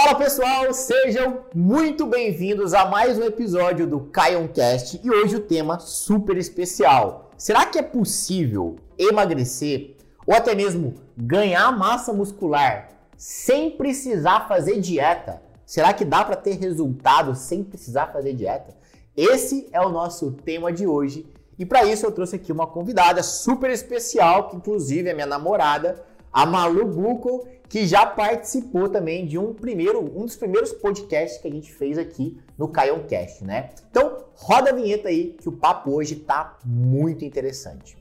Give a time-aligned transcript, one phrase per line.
[0.00, 5.80] Fala pessoal, sejam muito bem-vindos a mais um episódio do Caioncast e hoje o tema
[5.80, 7.32] super especial.
[7.36, 15.42] Será que é possível emagrecer ou até mesmo ganhar massa muscular sem precisar fazer dieta?
[15.66, 18.76] Será que dá para ter resultado sem precisar fazer dieta?
[19.16, 21.26] Esse é o nosso tema de hoje
[21.58, 26.00] e para isso eu trouxe aqui uma convidada super especial, que inclusive é minha namorada,
[26.38, 31.48] a Malu Buco, que já participou também de um primeiro, um dos primeiros podcasts que
[31.48, 33.70] a gente fez aqui no Caioncast, né?
[33.90, 37.98] Então, roda a vinheta aí que o papo hoje tá muito interessante.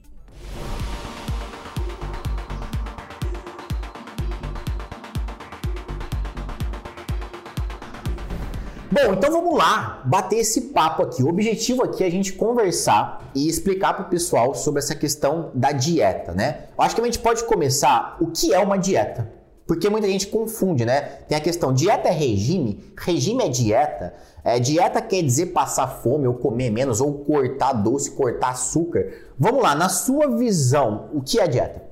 [8.99, 11.21] Bom, então vamos lá bater esse papo aqui.
[11.21, 15.51] O objetivo aqui é a gente conversar e explicar para o pessoal sobre essa questão
[15.53, 16.63] da dieta, né?
[16.75, 19.31] Eu acho que a gente pode começar o que é uma dieta.
[19.67, 21.01] Porque muita gente confunde, né?
[21.27, 22.91] Tem a questão, dieta é regime?
[22.97, 24.15] Regime é dieta?
[24.43, 29.13] É, dieta quer dizer passar fome ou comer menos ou cortar doce, cortar açúcar.
[29.37, 31.83] Vamos lá, na sua visão, o que é dieta?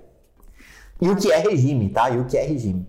[0.99, 2.09] E o que é regime, tá?
[2.09, 2.87] E o que é regime?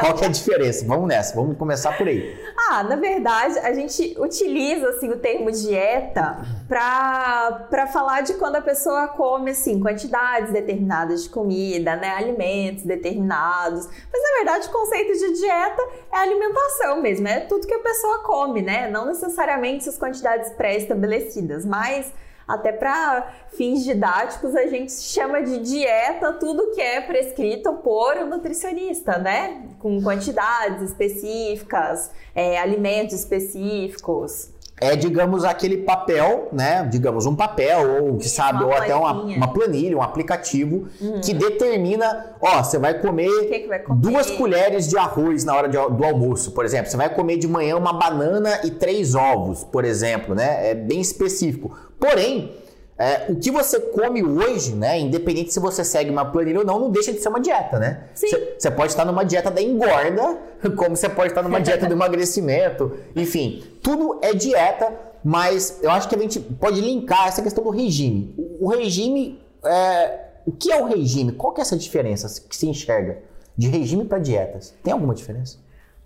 [0.00, 0.84] Qual que é a diferença?
[0.86, 2.36] Vamos nessa, vamos começar por aí.
[2.70, 8.60] Ah, na verdade, a gente utiliza assim, o termo dieta para falar de quando a
[8.62, 12.10] pessoa come assim, quantidades determinadas de comida, né?
[12.10, 13.86] alimentos determinados.
[14.12, 18.20] Mas na verdade, o conceito de dieta é alimentação mesmo, é tudo que a pessoa
[18.20, 18.88] come, né?
[18.90, 22.12] Não necessariamente as quantidades pré-estabelecidas, mas
[22.46, 28.26] até para fins didáticos, a gente chama de dieta tudo que é prescrito por um
[28.26, 29.68] nutricionista, né?
[29.78, 36.86] Com quantidades específicas, é, alimentos específicos é, digamos, aquele papel, né?
[36.90, 41.20] Digamos, um papel, ou que sabe, ou até uma, uma, planilha, um aplicativo uhum.
[41.20, 45.54] que determina, ó, você vai comer, que que vai comer, duas colheres de arroz na
[45.54, 46.90] hora de, do almoço, por exemplo.
[46.90, 50.70] Você vai comer de manhã uma banana e três ovos, por exemplo, né?
[50.70, 51.76] É bem específico.
[52.00, 52.52] Porém,
[53.02, 56.78] é, o que você come hoje, né, independente se você segue uma planilha ou não,
[56.78, 58.04] não deixa de ser uma dieta, né?
[58.56, 60.38] Você pode estar numa dieta da engorda,
[60.78, 64.92] como você pode estar numa dieta do emagrecimento, enfim, tudo é dieta,
[65.24, 68.36] mas eu acho que a gente pode linkar essa questão do regime.
[68.38, 71.32] O, o regime, é, o que é o regime?
[71.32, 73.18] Qual que é essa diferença que se enxerga
[73.58, 74.74] de regime para dietas?
[74.80, 75.58] Tem alguma diferença?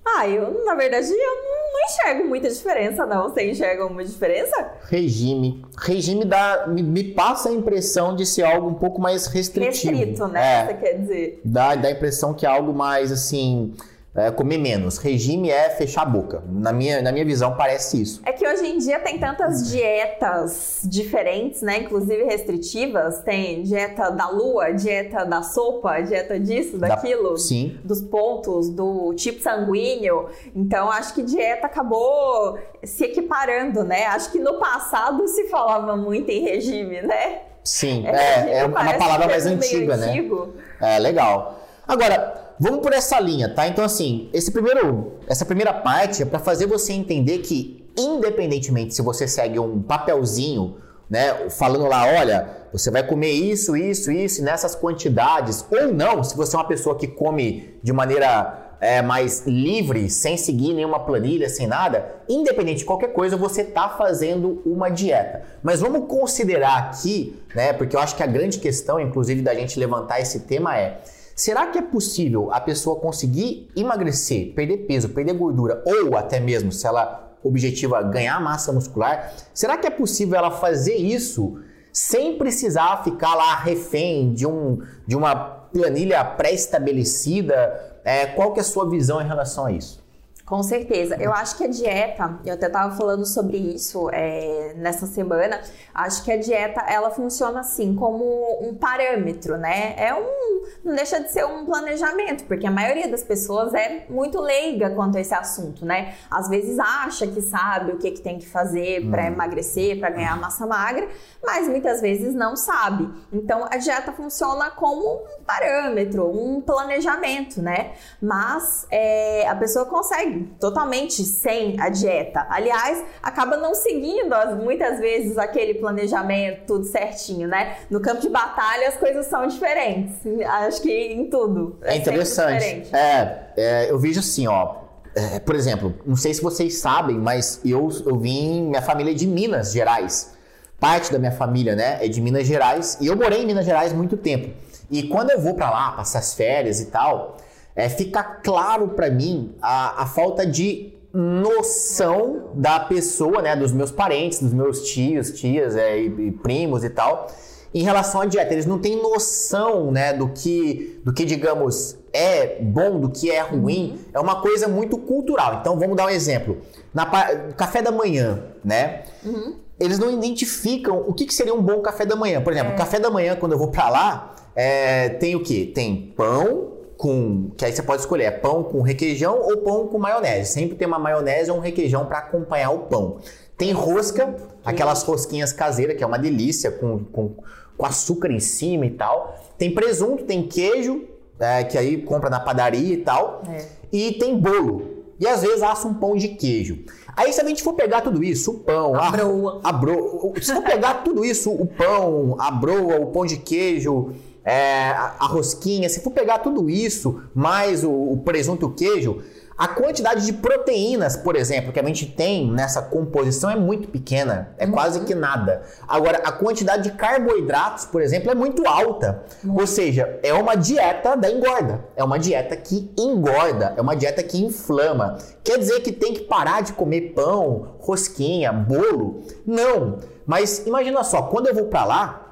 [0.07, 3.25] Ah, eu, na verdade, eu não enxergo muita diferença, não.
[3.25, 4.73] Você enxerga alguma diferença?
[4.89, 5.65] Regime.
[5.79, 9.95] Regime dá, me, me, passa a impressão de ser algo um pouco mais restritivo.
[9.95, 10.61] Restrito, né?
[10.61, 11.41] É, você quer dizer?
[11.45, 13.75] Dá, dá a impressão que é algo mais, assim
[14.17, 14.99] é, comer menos.
[14.99, 16.43] Regime é fechar a boca.
[16.49, 18.23] Na minha, na minha visão, parece isso.
[18.25, 21.81] É que hoje em dia tem tantas dietas diferentes, né?
[21.81, 23.21] Inclusive restritivas.
[23.21, 27.33] Tem dieta da lua, dieta da sopa, dieta disso, daquilo.
[27.33, 27.39] Da...
[27.39, 27.79] Sim.
[27.85, 30.29] Dos pontos, do tipo sanguíneo.
[30.55, 34.07] Então, acho que dieta acabou se equiparando, né?
[34.07, 37.41] Acho que no passado se falava muito em regime, né?
[37.63, 40.09] Sim, é, é, é uma palavra mais antiga, né?
[40.09, 40.55] Antigo.
[40.81, 41.61] É, legal.
[41.87, 43.67] Agora, vamos por essa linha, tá?
[43.67, 49.03] Então, assim, esse primeiro, essa primeira parte é para fazer você entender que, independentemente se
[49.03, 50.77] você segue um papelzinho,
[51.09, 56.37] né, falando lá, olha, você vai comer isso, isso, isso, nessas quantidades, ou não, se
[56.37, 61.49] você é uma pessoa que come de maneira é, mais livre, sem seguir nenhuma planilha,
[61.49, 65.43] sem nada, independente de qualquer coisa, você está fazendo uma dieta.
[65.63, 69.79] Mas vamos considerar aqui, né, porque eu acho que a grande questão, inclusive, da gente
[69.79, 71.01] levantar esse tema é
[71.37, 76.73] Será que é possível a pessoa conseguir emagrecer, perder peso, perder gordura ou até mesmo
[76.73, 79.35] se ela objetiva ganhar massa muscular?
[79.53, 81.61] Será que é possível ela fazer isso
[81.93, 88.01] sem precisar ficar lá refém de, um, de uma planilha pré-estabelecida?
[88.03, 90.06] É, qual que é a sua visão em relação a isso?
[90.47, 91.17] Com certeza.
[91.17, 95.61] Eu acho que a dieta, eu até estava falando sobre isso é, nessa semana,
[95.93, 98.25] acho que a dieta ela funciona assim como
[98.63, 99.95] um parâmetro, né?
[99.97, 100.57] É um.
[100.85, 105.19] Não deixa de ser um planejamento, porque a maioria das pessoas é muito leiga quanto
[105.19, 106.15] a esse assunto, né?
[106.31, 109.27] Às vezes acha que sabe o que, que tem que fazer para hum.
[109.27, 111.09] emagrecer, para ganhar massa magra,
[111.43, 113.13] mas muitas vezes não sabe.
[113.33, 117.93] Então a dieta funciona como um parâmetro, um planejamento, né?
[118.21, 122.47] Mas é, a pessoa consegue totalmente sem a dieta.
[122.51, 127.77] Aliás, acaba não seguindo muitas vezes aquele planejamento tudo certinho, né?
[127.91, 130.15] No campo de batalha as coisas são diferentes.
[130.45, 131.79] Acho que em tudo.
[131.83, 132.95] É, é interessante.
[132.95, 134.87] É, é, eu vejo assim, ó.
[135.15, 139.15] É, por exemplo, não sei se vocês sabem, mas eu, eu vim, minha família é
[139.15, 140.37] de Minas Gerais.
[140.79, 142.99] Parte da minha família, né, é de Minas Gerais.
[143.01, 144.51] E eu morei em Minas Gerais muito tempo.
[144.91, 147.37] E quando eu vou para lá, passar as férias e tal,
[147.75, 153.91] é, fica claro para mim a, a falta de noção da pessoa, né, dos meus
[153.91, 157.27] parentes, dos meus tios, tias é, e, e, primos e tal,
[157.75, 158.53] em relação à dieta.
[158.53, 163.41] Eles não têm noção, né, do que, do que digamos é bom, do que é
[163.41, 163.91] ruim.
[163.91, 163.99] Uhum.
[164.15, 165.59] É uma coisa muito cultural.
[165.61, 166.59] Então vamos dar um exemplo.
[166.95, 167.07] Na
[167.53, 169.03] café da manhã, né?
[169.25, 169.57] Uhum.
[169.79, 172.41] Eles não identificam o que, que, seria um bom café da manhã.
[172.41, 172.77] Por exemplo, é.
[172.77, 175.67] café da manhã quando eu vou para lá é, tem o que?
[175.67, 177.51] Tem pão, com.
[177.57, 180.53] Que aí você pode escolher: é pão com requeijão ou pão com maionese.
[180.53, 183.19] Sempre tem uma maionese ou um requeijão para acompanhar o pão.
[183.57, 187.35] Tem rosca, aquelas rosquinhas caseiras, que é uma delícia, com, com,
[187.77, 189.39] com açúcar em cima e tal.
[189.57, 191.05] Tem presunto, tem queijo,
[191.39, 193.43] é, que aí compra na padaria e tal.
[193.49, 193.65] É.
[193.93, 194.97] E tem bolo.
[195.19, 196.85] E às vezes assa um pão de queijo.
[197.17, 199.61] Aí se a gente for pegar tudo isso, o pão, a, a broa.
[199.65, 200.33] A broa.
[200.43, 204.13] Se for pegar tudo isso, o pão, a broa, o pão de queijo,
[204.47, 209.23] é, a, rosquinha, se for pegar tudo isso, mais o, o presunto e o queijo,
[209.59, 214.51] a quantidade de proteínas, por exemplo, que a gente tem nessa composição é muito pequena,
[214.59, 214.73] é uhum.
[214.73, 215.63] quase que nada.
[215.89, 219.25] Agora, a quantidade de carboidratos, por exemplo, é muito alta.
[219.43, 219.59] Uhum.
[219.59, 221.85] Ou seja, é uma dieta da engorda.
[221.97, 225.17] É uma dieta que engorda, é uma dieta que inflama.
[225.43, 229.23] Quer dizer que tem que parar de comer pão, rosquinha, bolo?
[229.47, 230.01] Não.
[230.27, 232.26] Mas imagina só, quando eu vou para lá,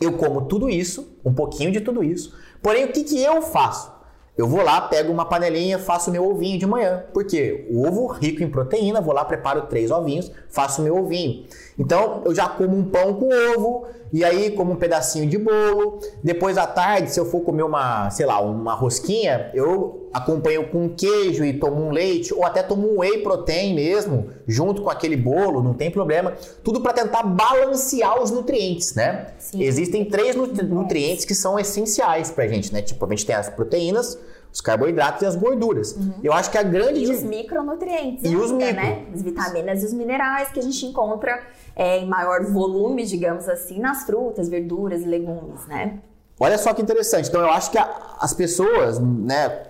[0.00, 2.34] eu como tudo isso, um pouquinho de tudo isso.
[2.62, 3.96] Porém, o que, que eu faço?
[4.36, 7.04] Eu vou lá, pego uma panelinha, faço meu ovinho de manhã.
[7.14, 11.46] Porque o ovo rico em proteína, vou lá, preparo três ovinhos, faço meu ovinho.
[11.78, 16.00] Então, eu já como um pão com ovo, e aí como um pedacinho de bolo.
[16.22, 20.88] Depois à tarde, se eu for comer uma, sei lá, uma rosquinha, eu acompanho com
[20.88, 25.16] queijo e tomo um leite, ou até tomo um whey protein mesmo, junto com aquele
[25.16, 26.32] bolo, não tem problema.
[26.64, 29.26] Tudo para tentar balancear os nutrientes, né?
[29.38, 29.62] Sim.
[29.62, 32.80] Existem três nutrientes que são essenciais pra gente, né?
[32.80, 34.18] Tipo, a gente tem as proteínas,
[34.56, 35.92] os carboidratos e as gorduras.
[35.92, 36.14] Uhum.
[36.24, 37.04] Eu acho que a grande.
[37.04, 38.24] E os micronutrientes.
[38.24, 38.74] E os micro.
[38.74, 39.04] né?
[39.12, 41.42] As vitaminas e os minerais que a gente encontra
[41.74, 45.98] é, em maior volume, digamos assim, nas frutas, verduras e legumes, né?
[46.40, 47.28] Olha só que interessante.
[47.28, 49.66] Então eu acho que a, as pessoas, né,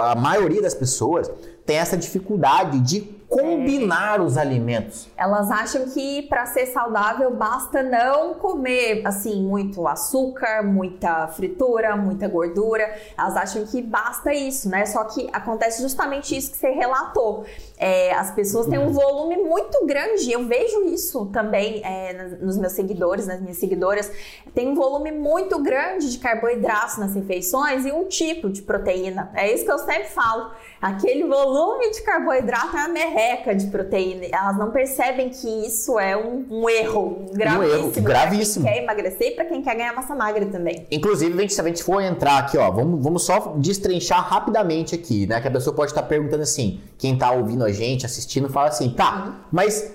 [0.00, 1.28] a maioria das pessoas
[1.66, 3.00] tem essa dificuldade de
[3.32, 4.22] combinar é.
[4.22, 5.08] os alimentos.
[5.16, 12.28] Elas acham que para ser saudável basta não comer assim muito açúcar, muita fritura, muita
[12.28, 12.94] gordura.
[13.18, 14.84] Elas acham que basta isso, né?
[14.84, 17.44] Só que acontece justamente isso que você relatou.
[17.78, 20.30] É, as pessoas têm um volume muito grande.
[20.30, 24.10] Eu vejo isso também é, nos meus seguidores, nas minhas seguidoras.
[24.54, 29.30] Tem um volume muito grande de carboidratos nas refeições e um tipo de proteína.
[29.34, 30.50] É isso que eu sempre falo.
[30.80, 33.21] Aquele volume de carboidrato é a merreca
[33.56, 34.26] de proteína.
[34.32, 37.62] Elas não percebem que isso é um, um erro gravíssimo.
[37.62, 38.64] Um erro gravíssimo.
[38.64, 40.86] Pra quem quer emagrecer e para quem quer ganhar massa magra também.
[40.90, 45.40] Inclusive, se a gente for entrar aqui, ó, vamos, vamos só destrinchar rapidamente aqui, né?
[45.40, 48.90] Que a pessoa pode estar perguntando assim, quem está ouvindo a gente, assistindo, fala assim,
[48.90, 49.32] tá, uhum.
[49.50, 49.92] mas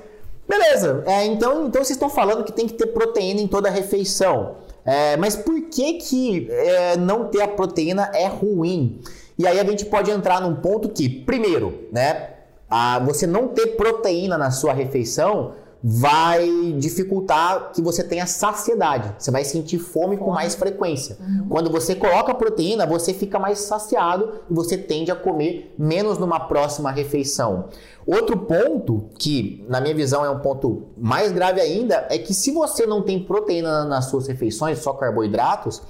[0.48, 3.72] beleza, é, então, então vocês estão falando que tem que ter proteína em toda a
[3.72, 4.56] refeição.
[4.86, 9.02] É, mas por que que é, não ter a proteína é ruim?
[9.38, 12.37] E aí a gente pode entrar num ponto que, primeiro, né,
[12.70, 15.54] a, você não ter proteína na sua refeição
[15.84, 19.14] vai dificultar que você tenha saciedade.
[19.18, 21.18] Você vai sentir fome com mais frequência.
[21.20, 21.48] Uhum.
[21.50, 26.40] Quando você coloca proteína, você fica mais saciado e você tende a comer menos numa
[26.42, 27.66] próxima refeição.
[28.06, 32.52] Outro ponto, que na minha visão é um ponto mais grave ainda, é que se
[32.52, 35.82] você não tem proteína nas suas refeições, só carboidratos,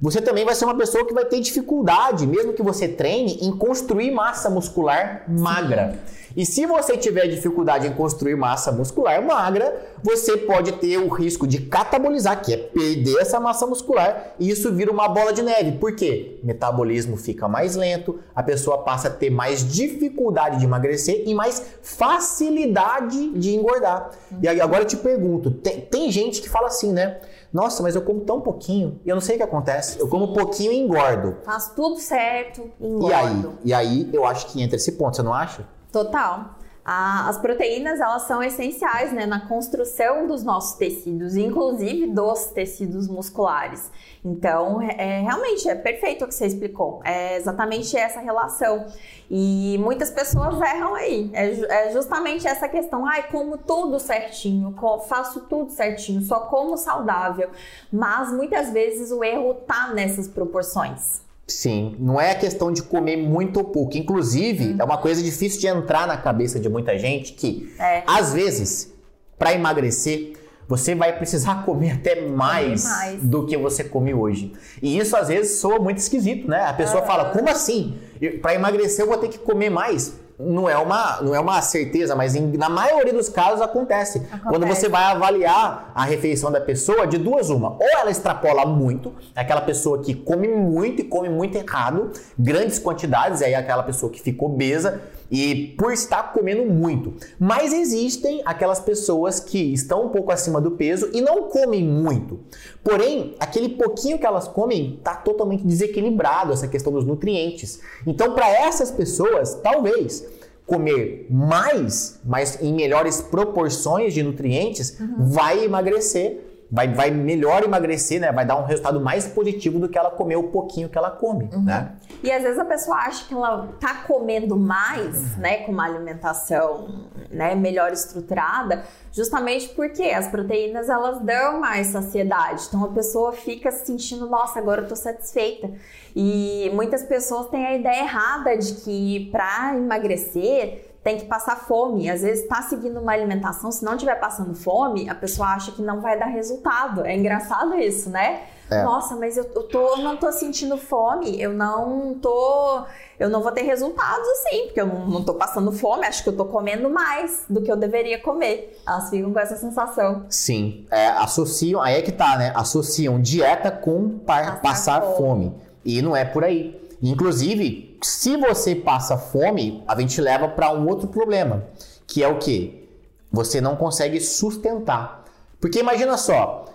[0.00, 3.50] você também vai ser uma pessoa que vai ter dificuldade, mesmo que você treine, em
[3.50, 5.98] construir massa muscular magra.
[6.36, 11.48] E se você tiver dificuldade em construir massa muscular magra, você pode ter o risco
[11.48, 15.72] de catabolizar, que é perder essa massa muscular, e isso vira uma bola de neve.
[15.78, 16.38] Por quê?
[16.44, 21.60] Metabolismo fica mais lento, a pessoa passa a ter mais dificuldade de emagrecer e mais
[21.82, 24.10] facilidade de engordar.
[24.40, 27.18] E agora eu te pergunto, tem, tem gente que fala assim, né?
[27.52, 29.98] Nossa, mas eu como tão pouquinho e eu não sei o que acontece.
[29.98, 31.36] Eu como pouquinho e engordo.
[31.44, 33.58] Faz tudo certo, engordo.
[33.64, 35.66] E aí, e aí eu acho que entra esse ponto, você não acha?
[35.90, 36.57] Total.
[36.90, 43.90] As proteínas elas são essenciais né, na construção dos nossos tecidos, inclusive dos tecidos musculares.
[44.24, 47.02] Então, é, realmente é perfeito o que você explicou.
[47.04, 48.86] É exatamente essa relação.
[49.30, 51.30] E muitas pessoas erram aí.
[51.34, 53.04] É, é justamente essa questão.
[53.06, 54.74] Ai, como tudo certinho,
[55.06, 57.50] faço tudo certinho, só como saudável.
[57.92, 61.27] Mas muitas vezes o erro tá nessas proporções.
[61.48, 63.96] Sim, não é a questão de comer muito ou pouco.
[63.96, 64.76] Inclusive, uhum.
[64.78, 68.02] é uma coisa difícil de entrar na cabeça de muita gente que, é.
[68.06, 68.92] às vezes,
[69.38, 70.34] para emagrecer,
[70.68, 74.52] você vai precisar comer até mais, mais, do que você come hoje.
[74.82, 76.66] E isso às vezes soa muito esquisito, né?
[76.66, 77.96] A pessoa fala: como assim?
[78.42, 80.27] Para emagrecer eu vou ter que comer mais?
[80.38, 84.18] Não é uma, não é uma certeza, mas em, na maioria dos casos acontece.
[84.18, 84.42] acontece.
[84.44, 87.72] Quando você vai avaliar a refeição da pessoa, de duas uma.
[87.72, 92.78] Ou ela extrapola muito, é aquela pessoa que come muito e come muito errado, grandes
[92.78, 97.14] quantidades, aí é aquela pessoa que fica obesa e por estar comendo muito.
[97.38, 102.40] Mas existem aquelas pessoas que estão um pouco acima do peso e não comem muito.
[102.82, 107.80] Porém, aquele pouquinho que elas comem está totalmente desequilibrado essa questão dos nutrientes.
[108.06, 110.26] Então, para essas pessoas, talvez
[110.66, 115.30] comer mais, mas em melhores proporções de nutrientes, uhum.
[115.30, 118.30] vai emagrecer vai, vai melhor emagrecer, né?
[118.30, 121.48] Vai dar um resultado mais positivo do que ela comer o pouquinho que ela come,
[121.52, 121.64] uhum.
[121.64, 121.92] né?
[122.22, 125.40] E às vezes a pessoa acha que ela tá comendo mais, uhum.
[125.40, 128.82] né, com uma alimentação, né, melhor estruturada,
[129.12, 132.64] justamente porque as proteínas elas dão mais saciedade.
[132.68, 135.70] Então a pessoa fica se sentindo, nossa, agora eu tô satisfeita.
[136.14, 142.10] E muitas pessoas têm a ideia errada de que para emagrecer tem que passar fome.
[142.10, 145.80] Às vezes está seguindo uma alimentação, se não estiver passando fome, a pessoa acha que
[145.80, 147.06] não vai dar resultado.
[147.06, 148.42] É engraçado isso, né?
[148.70, 148.82] É.
[148.82, 152.84] Nossa, mas eu, eu, tô, eu não tô sentindo fome, eu não tô.
[153.18, 156.28] Eu não vou ter resultados assim, porque eu não, não tô passando fome, acho que
[156.28, 158.78] eu tô comendo mais do que eu deveria comer.
[158.86, 160.26] Elas ficam com essa sensação.
[160.28, 162.52] Sim, é, associam, aí é que tá, né?
[162.54, 165.16] Associam dieta com passar, passar fome.
[165.16, 165.54] fome.
[165.82, 166.78] E não é por aí.
[167.02, 171.64] Inclusive, se você passa fome, a gente leva para um outro problema,
[172.06, 172.88] que é o que?
[173.30, 175.24] Você não consegue sustentar.
[175.60, 176.66] Porque imagina só,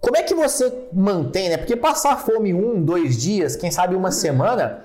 [0.00, 1.56] como é que você mantém, né?
[1.56, 4.84] Porque passar fome um, dois dias, quem sabe uma semana,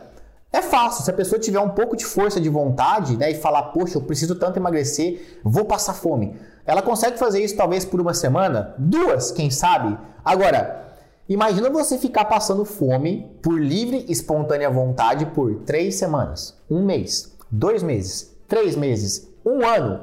[0.52, 1.04] é fácil.
[1.04, 4.02] Se a pessoa tiver um pouco de força de vontade, né, e falar, poxa, eu
[4.02, 6.36] preciso tanto emagrecer, vou passar fome.
[6.66, 9.98] Ela consegue fazer isso talvez por uma semana, duas, quem sabe.
[10.24, 10.85] Agora,
[11.28, 17.36] Imagina você ficar passando fome por livre e espontânea vontade por três semanas, um mês,
[17.50, 20.02] dois meses, três meses, um ano.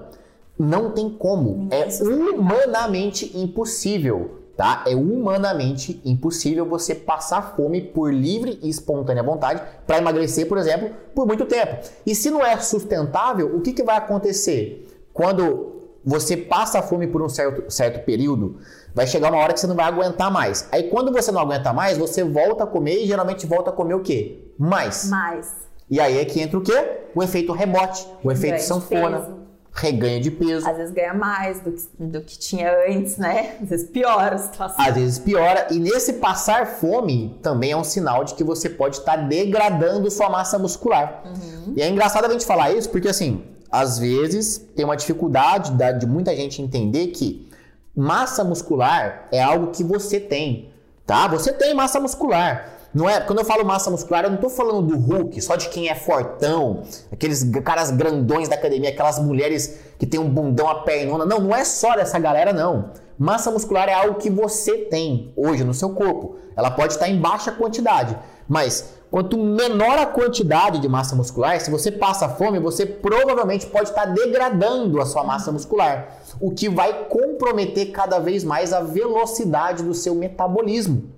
[0.59, 1.69] Não tem como.
[1.71, 4.83] É humanamente impossível, tá?
[4.85, 10.91] É humanamente impossível você passar fome por livre e espontânea vontade para emagrecer, por exemplo,
[11.15, 11.89] por muito tempo.
[12.05, 14.89] E se não é sustentável, o que, que vai acontecer?
[15.13, 15.72] Quando
[16.05, 18.59] você passa fome por um certo, certo período,
[18.95, 20.69] vai chegar uma hora que você não vai aguentar mais.
[20.73, 23.95] Aí quando você não aguenta mais, você volta a comer e geralmente volta a comer
[23.95, 24.53] o quê?
[24.59, 25.09] Mais.
[25.09, 25.63] Mais.
[25.91, 27.01] E aí é que entra o quê?
[27.15, 29.43] O efeito rebote, o efeito sanfona.
[29.75, 30.69] Reganho de peso.
[30.69, 33.57] Às vezes ganha mais do que, do que tinha antes, né?
[33.63, 34.85] Às vezes piora a situação.
[34.85, 35.69] Às vezes piora.
[35.71, 40.11] E nesse passar fome também é um sinal de que você pode estar tá degradando
[40.11, 41.23] sua massa muscular.
[41.25, 41.73] Uhum.
[41.75, 43.43] E é engraçado a gente falar isso porque, assim,
[43.73, 47.51] às vezes tem uma dificuldade de muita gente entender que
[47.97, 50.71] massa muscular é algo que você tem,
[51.07, 51.27] tá?
[51.29, 52.69] Você tem massa muscular.
[52.95, 55.71] Não é, quando eu falo massa muscular, eu não estou falando do Hulk, só de
[55.71, 60.83] quem é fortão, aqueles caras grandões da academia, aquelas mulheres que tem um bundão a
[60.83, 61.25] pernona.
[61.25, 62.91] Não, não é só dessa galera não.
[63.19, 66.37] Massa muscular é algo que você tem hoje no seu corpo.
[66.55, 71.71] Ela pode estar em baixa quantidade, mas Quanto menor a quantidade de massa muscular, se
[71.71, 77.05] você passa fome, você provavelmente pode estar degradando a sua massa muscular, o que vai
[77.11, 81.11] comprometer cada vez mais a velocidade do seu metabolismo.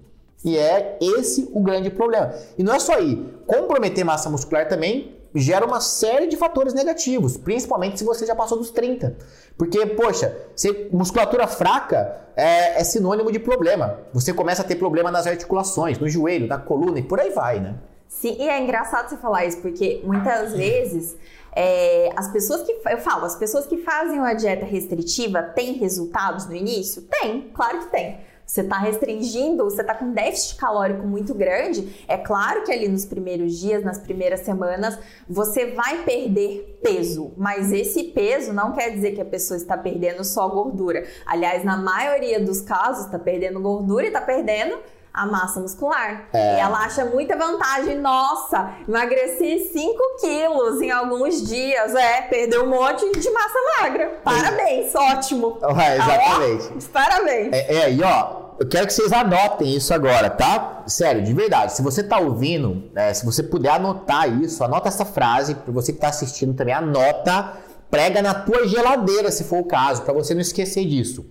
[0.45, 2.35] E é esse o grande problema.
[2.59, 3.33] E não é só aí.
[3.47, 8.59] Comprometer massa muscular também gera uma série de fatores negativos, principalmente se você já passou
[8.59, 9.17] dos 30.
[9.59, 13.99] Porque, poxa, se musculatura fraca é, é, sinônimo de problema.
[14.13, 17.61] Você começa a ter problema nas articulações, no joelho, na coluna e por aí vai,
[17.61, 17.75] né?
[18.09, 21.17] Sim, e é engraçado você falar isso, porque muitas vezes
[21.53, 22.73] é, as pessoas que.
[22.89, 27.03] Eu falo, as pessoas que fazem uma dieta restritiva têm resultados no início?
[27.03, 32.17] Tem, claro que tem você está restringindo, você está com déficit calórico muito grande, é
[32.17, 34.99] claro que ali nos primeiros dias, nas primeiras semanas,
[35.29, 40.23] você vai perder peso, mas esse peso não quer dizer que a pessoa está perdendo
[40.25, 41.07] só gordura.
[41.27, 44.79] Aliás, na maioria dos casos, está perdendo gordura e está perdendo
[45.15, 46.29] a massa muscular.
[46.33, 46.57] É.
[46.57, 47.97] E ela acha muita vantagem.
[48.01, 51.95] Nossa, emagreci 5 quilos em alguns dias.
[51.95, 54.21] É, perdeu um monte de massa magra.
[54.25, 54.99] Parabéns, é.
[54.99, 55.59] ótimo.
[55.63, 56.69] É, exatamente.
[56.69, 57.53] Ah, parabéns.
[57.53, 60.83] É, é, e ó, eu quero que vocês anotem isso agora, tá?
[60.89, 61.75] Sério, de verdade.
[61.75, 65.55] Se você tá ouvindo, é, se você puder anotar isso, anota essa frase.
[65.55, 67.53] Para você que tá assistindo também, anota.
[67.89, 71.25] Prega na tua geladeira, se for o caso, para você não esquecer disso.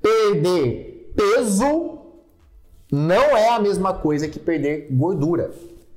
[0.00, 2.01] Perder peso
[2.92, 5.50] não é a mesma coisa que perder gordura.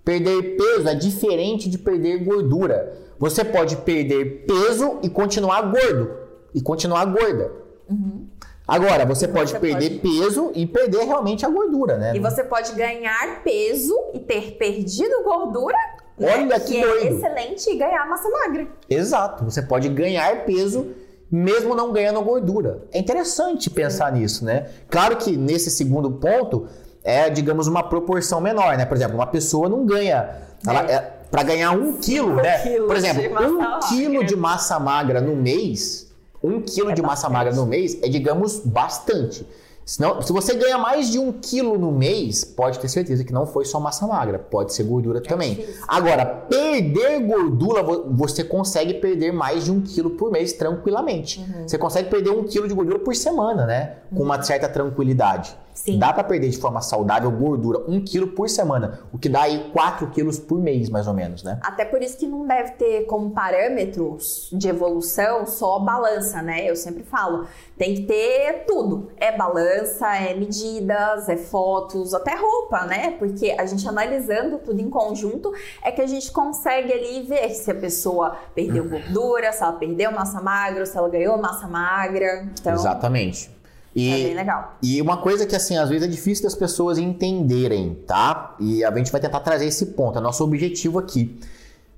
[0.05, 2.97] Perder peso é diferente de perder gordura.
[3.19, 6.11] Você pode perder peso e continuar gordo
[6.53, 7.51] e continuar gorda.
[7.89, 8.27] Uhum.
[8.65, 10.19] Agora, você pode você perder pode...
[10.19, 12.15] peso e perder realmente a gordura, né?
[12.15, 15.77] E você pode ganhar peso e ter perdido gordura.
[16.17, 16.33] Né?
[16.33, 16.59] Olha né?
[16.59, 17.03] que, que é doido.
[17.03, 18.67] É excelente e ganhar massa magra.
[18.89, 19.43] Exato.
[19.43, 20.95] Você pode ganhar peso
[21.29, 22.85] mesmo não ganhando gordura.
[22.91, 24.21] É interessante pensar Sim.
[24.21, 24.69] nisso, né?
[24.89, 26.67] Claro que nesse segundo ponto
[27.05, 28.85] é, digamos, uma proporção menor, né?
[28.85, 30.27] Por exemplo, uma pessoa não ganha.
[30.67, 32.57] Ela, é, para ganhar um quilo, né?
[32.57, 36.12] Por exemplo, um quilo de massa magra no mês,
[36.43, 39.47] um quilo é de massa magra no mês é, digamos, bastante.
[39.85, 43.45] Senão, se você ganha mais de um quilo no mês, pode ter certeza que não
[43.45, 45.63] foi só massa magra, pode ser gordura também.
[45.88, 51.39] Agora, perder gordura, você consegue perder mais de um quilo por mês tranquilamente.
[51.39, 51.67] Uhum.
[51.67, 53.97] Você consegue perder um quilo de gordura por semana, né?
[54.15, 55.55] Com uma certa tranquilidade.
[55.75, 56.00] Sim.
[56.00, 59.70] Dá para perder de forma saudável gordura, um quilo por semana, o que dá aí
[59.74, 61.60] 4 quilos por mês, mais ou menos, né?
[61.62, 66.67] Até por isso que não deve ter como parâmetros de evolução só balança, né?
[66.67, 67.46] Eu sempre falo,
[67.77, 69.12] tem que ter tudo.
[69.17, 73.12] É balança, é medidas, é fotos, até roupa, né?
[73.20, 75.53] Porque a gente analisando tudo em conjunto
[75.84, 80.10] é que a gente consegue ali ver se a pessoa perdeu gordura, se ela perdeu
[80.12, 82.48] massa magra, se ela ganhou massa magra.
[82.58, 83.54] Então, Exatamente.
[83.95, 84.77] E, é bem legal.
[84.81, 88.55] E uma coisa que, assim, às vezes é difícil das pessoas entenderem, tá?
[88.59, 91.39] E a gente vai tentar trazer esse ponto, é nosso objetivo aqui.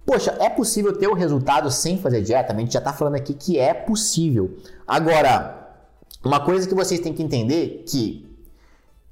[0.06, 2.54] Poxa, é possível ter o resultado sem fazer dieta?
[2.54, 4.56] A gente já tá falando aqui que é possível.
[4.88, 5.68] Agora,
[6.24, 8.26] uma coisa que vocês têm que entender que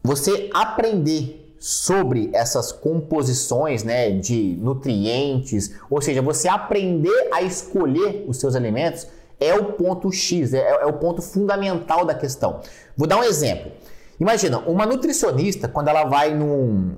[0.01, 8.37] você aprender sobre essas composições né, de nutrientes, ou seja, você aprender a escolher os
[8.37, 9.07] seus alimentos,
[9.39, 12.61] é o ponto X, é, é o ponto fundamental da questão.
[12.95, 13.71] Vou dar um exemplo.
[14.19, 16.95] Imagina, uma nutricionista, quando ela vai num.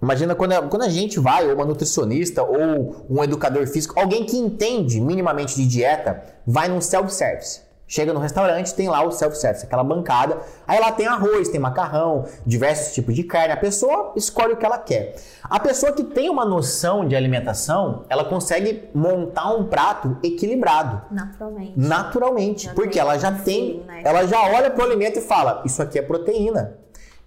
[0.00, 4.36] Imagina quando quando a gente vai, ou uma nutricionista, ou um educador físico, alguém que
[4.36, 7.60] entende minimamente de dieta, vai num self-service.
[7.92, 10.38] Chega no restaurante, tem lá o self-service, aquela bancada.
[10.66, 13.52] Aí lá tem arroz, tem macarrão, diversos tipos de carne.
[13.52, 15.16] A pessoa escolhe o que ela quer.
[15.42, 21.02] A pessoa que tem uma noção de alimentação, ela consegue montar um prato equilibrado.
[21.10, 21.74] Naturalmente.
[21.76, 21.76] Naturalmente.
[21.76, 24.00] Naturalmente porque ela já tem, né?
[24.06, 26.78] ela já olha para o alimento e fala: Isso aqui é proteína.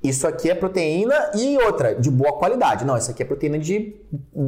[0.08, 2.86] Isso aqui é proteína e outra, de boa qualidade.
[2.86, 3.96] Não, isso aqui é proteína de,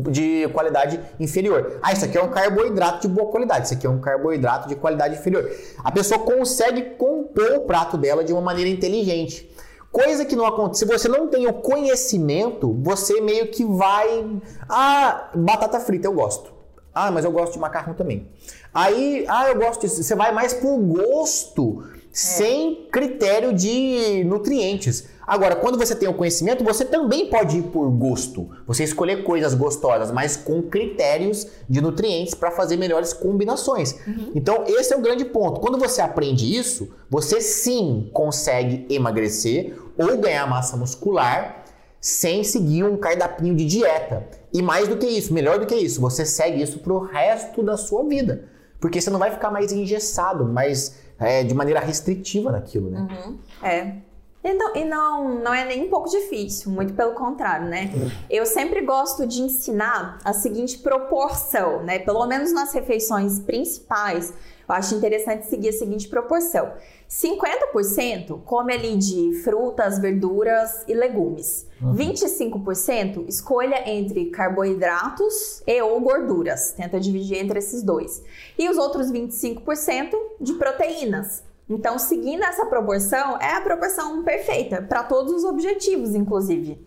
[0.10, 1.80] de qualidade inferior.
[1.82, 3.66] Ah, isso aqui é um carboidrato de boa qualidade.
[3.66, 5.50] Isso aqui é um carboidrato de qualidade inferior.
[5.84, 9.50] A pessoa consegue compor o prato dela de uma maneira inteligente.
[9.92, 10.80] Coisa que não acontece.
[10.80, 14.26] Se você não tem o conhecimento, você meio que vai.
[14.70, 16.52] Ah, batata frita eu gosto.
[16.94, 18.28] Ah, mas eu gosto de macarrão também.
[18.74, 20.04] Aí, ah, eu gosto disso.
[20.04, 21.84] Você vai mais por gosto.
[22.18, 25.08] Sem critério de nutrientes.
[25.22, 28.50] Agora, quando você tem o conhecimento, você também pode ir por gosto.
[28.66, 34.00] Você escolher coisas gostosas, mas com critérios de nutrientes para fazer melhores combinações.
[34.08, 34.32] Uhum.
[34.34, 35.62] Então, esse é o grande ponto.
[35.62, 41.66] Quando você aprende isso, você sim consegue emagrecer ou ganhar massa muscular
[42.02, 44.28] sem seguir um cardápio de dieta.
[44.52, 47.78] E mais do que isso, melhor do que isso, você segue isso pro resto da
[47.78, 48.46] sua vida.
[48.80, 53.08] Porque você não vai ficar mais engessado, mais é, de maneira restritiva naquilo, né?
[53.10, 53.38] Uhum.
[53.62, 53.96] É.
[54.44, 57.92] E, não, e não, não é nem um pouco difícil, muito pelo contrário, né?
[58.30, 62.00] Eu sempre gosto de ensinar a seguinte proporção, né?
[62.00, 64.34] Pelo menos nas refeições principais,
[64.68, 66.74] eu acho interessante seguir a seguinte proporção:
[67.10, 71.66] 50% come ali de frutas, verduras e legumes.
[71.82, 71.96] Uhum.
[71.96, 76.74] 25% escolha entre carboidratos e ou gorduras.
[76.74, 78.22] Tenta dividir entre esses dois.
[78.58, 81.44] E os outros 25% de proteínas.
[81.70, 86.86] Então, seguindo essa proporção, é a proporção perfeita para todos os objetivos, inclusive.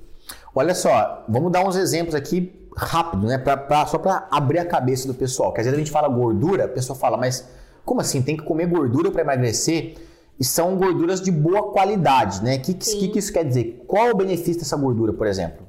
[0.54, 3.36] Olha só, vamos dar uns exemplos aqui rápido, né?
[3.36, 5.52] Pra, pra só para abrir a cabeça do pessoal.
[5.52, 7.46] Que às vezes a gente fala gordura, a pessoa fala, mas
[7.90, 8.22] como assim?
[8.22, 9.96] Tem que comer gordura para emagrecer?
[10.38, 12.54] E são gorduras de boa qualidade, né?
[12.54, 13.82] O que, que, que isso quer dizer?
[13.84, 15.66] Qual o benefício dessa gordura, por exemplo?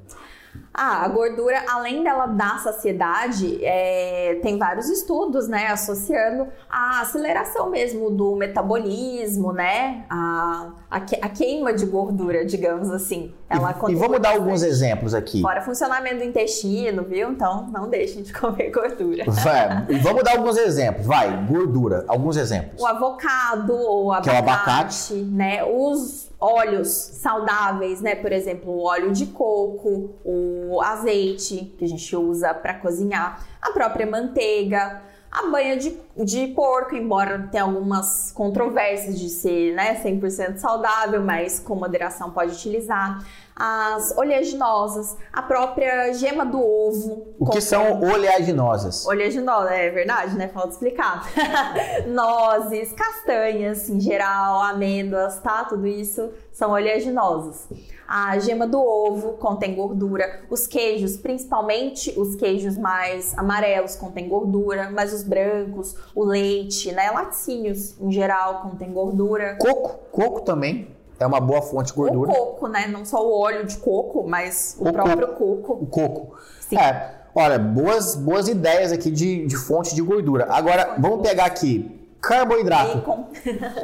[0.73, 7.69] Ah, a gordura, além dela dar saciedade, é, tem vários estudos, né, associando a aceleração
[7.69, 13.33] mesmo do metabolismo, né, a, a, a queima de gordura, digamos assim.
[13.49, 15.41] Ela e, e vamos dar alguns exemplos aqui.
[15.41, 17.31] Fora funcionamento do intestino, viu?
[17.31, 19.25] Então, não deixem de comer gordura.
[19.27, 21.05] Vai, e vamos dar alguns exemplos.
[21.05, 22.81] Vai, gordura, alguns exemplos.
[22.81, 28.15] O avocado, o abacate, que é o abacate, né, os óleos saudáveis, né?
[28.15, 33.71] Por exemplo, o óleo de coco, o azeite que a gente usa para cozinhar, a
[33.71, 40.57] própria manteiga, a banha de, de porco, embora tenha algumas controvérsias de ser né, 100%
[40.57, 43.23] saudável, mas com moderação pode utilizar.
[43.55, 47.35] As oleaginosas, a própria gema do ovo.
[47.39, 49.05] O que são oleaginosas?
[49.05, 50.47] Oleaginosas, é verdade, né?
[50.47, 51.27] Falta explicar.
[52.07, 55.63] Nozes, castanhas em geral, amêndoas, tá?
[55.65, 57.67] Tudo isso são oleaginosas.
[58.07, 60.41] A gema do ovo contém gordura.
[60.49, 67.09] Os queijos, principalmente os queijos mais amarelos, contêm gordura, mas os brancos, o leite, né?
[67.11, 69.57] Laticínios em geral contém gordura.
[69.61, 72.31] Coco, coco também é uma boa fonte de gordura.
[72.31, 72.87] O coco, né?
[72.87, 75.57] Não só o óleo de coco, mas o, o próprio coco.
[75.61, 75.83] coco.
[75.83, 76.35] O coco.
[76.67, 76.77] Sim.
[76.77, 77.21] É.
[77.33, 80.47] Olha, boas, boas ideias aqui de, de fonte de gordura.
[80.49, 82.97] Agora, vamos pegar aqui carboidrato.
[82.97, 83.29] Bacon.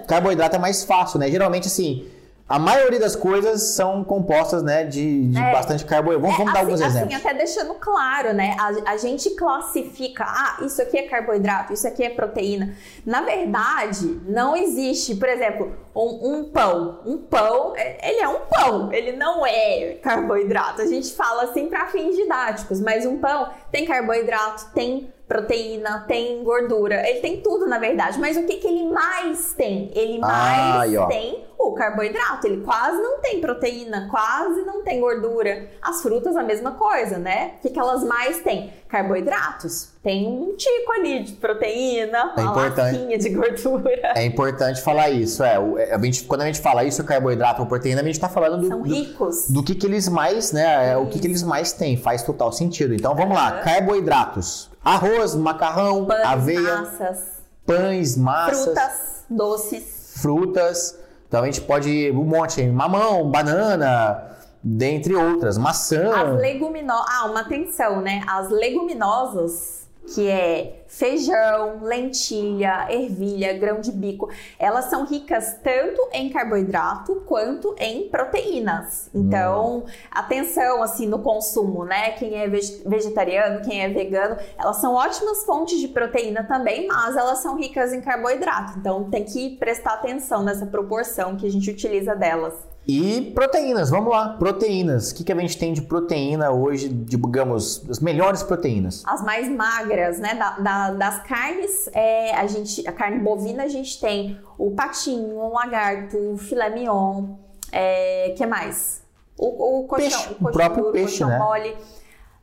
[0.07, 1.29] carboidrato é mais fácil, né?
[1.29, 2.07] Geralmente, assim,
[2.49, 5.51] a maioria das coisas são compostas, né, de, de é.
[5.51, 6.21] bastante carboidrato.
[6.21, 7.15] Vamos, é, vamos dar assim, alguns assim, exemplos.
[7.15, 11.85] Assim, até deixando claro, né, a, a, gente classifica, ah, isso aqui é carboidrato, isso
[11.85, 12.73] aqui é proteína.
[13.05, 17.01] Na verdade, não existe, por exemplo, um, um pão.
[17.05, 20.81] Um pão, é, ele é um pão, ele não é carboidrato.
[20.81, 26.41] A gente fala assim para fins didáticos, mas um pão tem carboidrato, tem proteína, tem
[26.43, 28.17] gordura, ele tem tudo na verdade.
[28.19, 29.91] Mas o que, que ele mais tem?
[29.93, 32.47] Ele mais Ai, tem o carboidrato.
[32.47, 35.69] Ele quase não tem proteína, quase não tem gordura.
[35.81, 37.53] As frutas a mesma coisa, né?
[37.57, 38.71] O que, que elas mais têm?
[38.87, 39.89] Carboidratos.
[40.01, 44.13] Tem um tico ali de proteína, é uma latinha de gordura.
[44.15, 45.43] É importante falar isso.
[45.43, 48.29] É, é, a gente, quando a gente fala isso, carboidrato ou proteína, a gente está
[48.29, 49.47] falando do, São ricos.
[49.47, 50.91] do, do que, que eles mais, né?
[50.91, 51.97] É, o que, que eles mais têm.
[51.97, 52.93] Faz total sentido.
[52.93, 57.19] Então vamos lá, carboidratos Arroz, macarrão, pães, aveia, massas,
[57.65, 60.99] pães, massas, frutas, doces, frutas.
[61.27, 66.09] Então a gente pode um monte, mamão, banana, dentre outras, maçã.
[66.15, 68.23] As leguminosas, ah, uma atenção, né?
[68.27, 74.29] As leguminosas que é feijão, lentilha, ervilha, grão de bico.
[74.57, 79.09] Elas são ricas tanto em carboidrato quanto em proteínas.
[79.13, 79.85] Então, hum.
[80.09, 82.11] atenção assim no consumo, né?
[82.11, 87.39] Quem é vegetariano, quem é vegano, elas são ótimas fontes de proteína também, mas elas
[87.39, 88.79] são ricas em carboidrato.
[88.79, 92.66] Então, tem que prestar atenção nessa proporção que a gente utiliza delas.
[92.87, 95.11] E proteínas, vamos lá, proteínas.
[95.11, 99.03] O que, que a gente tem de proteína hoje, digamos, as melhores proteínas?
[99.05, 100.33] As mais magras, né?
[100.35, 105.35] Da, da, das carnes, é, a gente, a carne bovina, a gente tem o patinho,
[105.35, 107.35] o lagarto, o filé mignon,
[107.73, 109.05] é, que mais?
[109.37, 111.37] O, o, peixe, o, o próprio duro, peixe, né?
[111.37, 111.75] mole.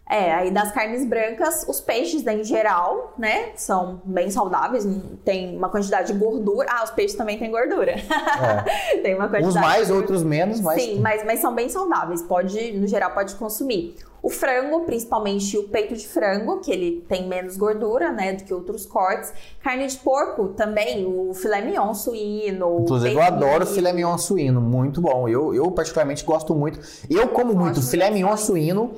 [0.09, 4.87] É, aí das carnes brancas, os peixes né, em geral, né, são bem saudáveis,
[5.25, 6.69] tem uma quantidade de gordura.
[6.71, 7.93] Ah, os peixes também têm gordura.
[7.93, 9.01] É.
[9.01, 9.47] tem uma quantidade.
[9.47, 10.83] Uns mais, outros menos, mas.
[10.83, 13.97] Sim, mas, mas são bem saudáveis, pode, no geral, pode consumir.
[14.23, 18.55] O frango, principalmente o peito de frango, que ele tem menos gordura, né, do que
[18.55, 19.33] outros cortes.
[19.63, 22.81] Carne de porco também, o filé mignon suíno.
[22.81, 25.29] Inclusive, eu adoro filé mignon suíno, muito bom.
[25.29, 26.79] Eu, eu particularmente gosto muito.
[27.11, 28.93] Eu como muito filé mignon suíno.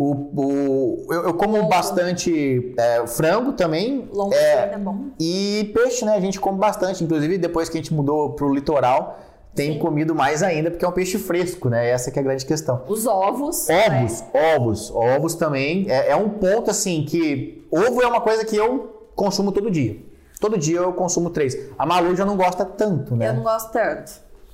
[0.00, 4.08] O, o, eu, eu como bastante é, frango também.
[4.12, 5.06] Longo é, é bom.
[5.18, 6.14] E peixe, né?
[6.14, 7.02] A gente come bastante.
[7.02, 9.18] Inclusive, depois que a gente mudou pro litoral,
[9.56, 9.78] tem Sim.
[9.80, 11.90] comido mais ainda, porque é um peixe fresco, né?
[11.90, 12.84] Essa que é a grande questão.
[12.86, 13.68] Os ovos.
[13.68, 14.54] Ovos, né?
[14.54, 14.90] ovos.
[14.94, 15.90] Ovos também.
[15.90, 17.66] É, é um ponto, assim, que...
[17.68, 20.00] Ovo é uma coisa que eu consumo todo dia.
[20.40, 21.58] Todo dia eu consumo três.
[21.76, 23.30] A Malu já não gosta tanto, né?
[23.30, 24.12] Eu não gosto tanto.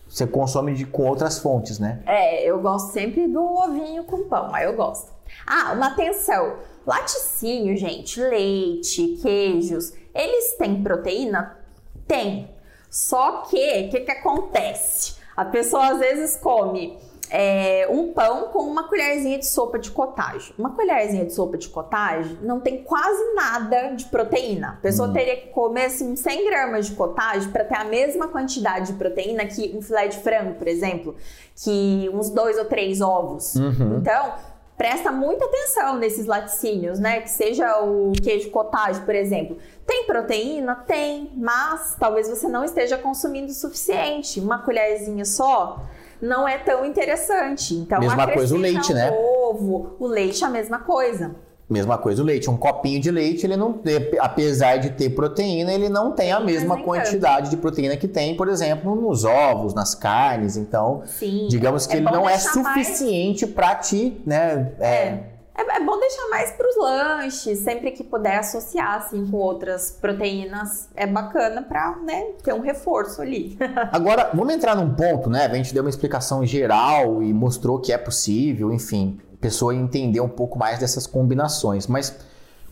[0.09, 2.01] Você consome de, com outras fontes, né?
[2.07, 5.14] É, eu gosto sempre do ovinho com pão, aí eu gosto.
[5.47, 6.59] Ah, uma atenção.
[6.87, 11.59] Laticínio, gente, leite, queijos, eles têm proteína?
[12.07, 12.51] Tem.
[12.91, 15.17] Só que, o que, que acontece?
[15.37, 16.97] A pessoa às vezes come
[17.31, 20.55] é, um pão com uma colherzinha de sopa de cottage.
[20.57, 24.69] Uma colherzinha de sopa de cottage não tem quase nada de proteína.
[24.79, 25.13] A pessoa hum.
[25.13, 29.45] teria que comer assim, 100 gramas de cottage para ter a mesma quantidade de proteína
[29.47, 31.17] que um filé de frango, por exemplo,
[31.57, 33.57] que uns dois ou três ovos.
[33.57, 33.99] Uhum.
[33.99, 34.35] Então,
[34.77, 37.21] presta muita atenção nesses laticínios, né?
[37.21, 39.59] Que seja o queijo cottage, por exemplo.
[39.87, 40.75] Tem proteína?
[40.75, 44.41] Tem, mas talvez você não esteja consumindo o suficiente.
[44.41, 45.81] Uma colherzinha só
[46.21, 47.75] não é tão interessante.
[47.75, 49.11] Então, mesma coisa o leite, né?
[49.11, 51.35] O ovo, o leite é a mesma coisa.
[51.69, 53.81] Mesma coisa o leite, um copinho de leite, ele não,
[54.21, 58.49] apesar de ter proteína, ele não tem a mesma quantidade de proteína que tem, por
[58.49, 60.59] exemplo, nos ovos, nas carnes.
[60.59, 63.55] Então, Sim, digamos que é ele não é suficiente mais...
[63.55, 64.73] para ti, né?
[64.79, 64.87] É.
[64.87, 65.35] é.
[65.57, 69.93] É, é bom deixar mais para os lanches, sempre que puder associar assim com outras
[69.93, 73.57] proteínas, é bacana para né, ter um reforço ali.
[73.93, 75.47] Agora, vamos entrar num ponto, né?
[75.47, 80.29] A gente deu uma explicação geral e mostrou que é possível, enfim pessoa entender um
[80.29, 81.87] pouco mais dessas combinações.
[81.87, 82.17] Mas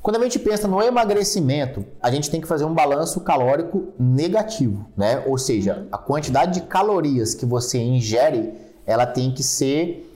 [0.01, 4.87] quando a gente pensa no emagrecimento, a gente tem que fazer um balanço calórico negativo,
[4.97, 5.23] né?
[5.27, 8.55] Ou seja, a quantidade de calorias que você ingere,
[8.87, 10.11] ela tem que ser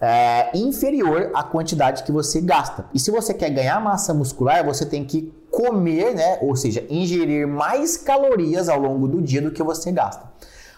[0.00, 2.84] é, inferior à quantidade que você gasta.
[2.92, 6.38] E se você quer ganhar massa muscular, você tem que comer, né?
[6.42, 10.24] Ou seja, ingerir mais calorias ao longo do dia do que você gasta.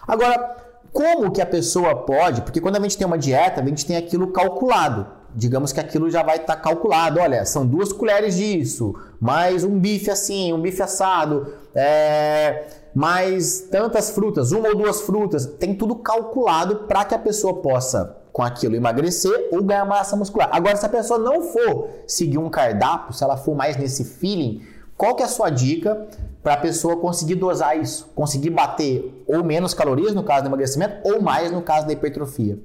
[0.07, 0.64] Agora,
[0.95, 2.41] como que a pessoa pode?
[2.41, 5.05] Porque quando a gente tem uma dieta, a gente tem aquilo calculado.
[5.35, 7.19] Digamos que aquilo já vai estar tá calculado.
[7.19, 14.11] Olha, são duas colheres disso, mais um bife assim, um bife assado, é, mais tantas
[14.11, 15.45] frutas, uma ou duas frutas.
[15.45, 20.47] Tem tudo calculado para que a pessoa possa com aquilo emagrecer ou ganhar massa muscular.
[20.53, 24.61] Agora, se a pessoa não for seguir um cardápio, se ela for mais nesse feeling,
[24.97, 26.07] qual que é a sua dica
[26.41, 28.09] para a pessoa conseguir dosar isso?
[28.15, 32.57] Conseguir bater ou menos calorias no caso do emagrecimento ou mais no caso da hipertrofia?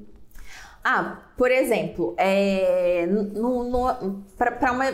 [0.82, 3.06] Ah, por exemplo, é,
[4.38, 4.84] para uma,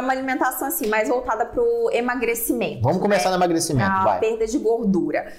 [0.00, 2.82] uma alimentação assim mais voltada para o emagrecimento.
[2.82, 3.36] Vamos começar né?
[3.36, 4.20] no emagrecimento, a vai.
[4.20, 5.32] perda de gordura.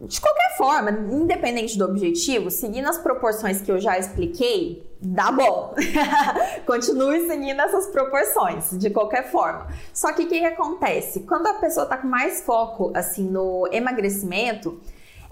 [0.00, 5.74] De qualquer forma, independente do objetivo, seguindo as proporções que eu já expliquei, dá bom.
[6.64, 9.66] Continue seguindo essas proporções, de qualquer forma.
[9.92, 11.20] Só que o que, que acontece?
[11.20, 14.80] Quando a pessoa está com mais foco assim no emagrecimento,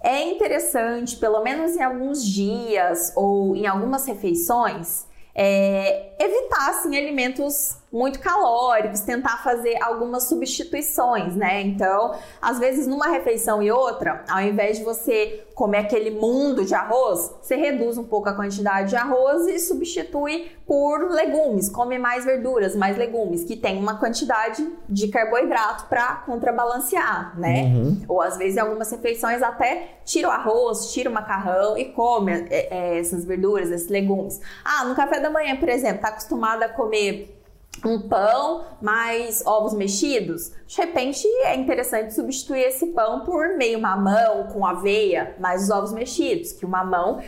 [0.02, 7.76] é interessante, pelo menos em alguns dias ou em algumas refeições, é, evitar assim, alimentos
[7.96, 11.62] muito calóricos, tentar fazer algumas substituições, né?
[11.62, 16.74] Então, às vezes numa refeição e outra, ao invés de você comer aquele mundo de
[16.74, 22.26] arroz, você reduz um pouco a quantidade de arroz e substitui por legumes, come mais
[22.26, 27.62] verduras, mais legumes, que tem uma quantidade de carboidrato para contrabalancear, né?
[27.62, 28.02] Uhum.
[28.08, 32.32] Ou às vezes em algumas refeições até tira o arroz, tira o macarrão e come
[32.50, 34.38] é, é, essas verduras, esses legumes.
[34.62, 37.35] Ah, no café da manhã, por exemplo, tá acostumado a comer
[37.84, 44.48] um pão mais ovos mexidos, de repente é interessante substituir esse pão por meio mamão
[44.52, 47.20] com aveia, mais os ovos mexidos, que o mamão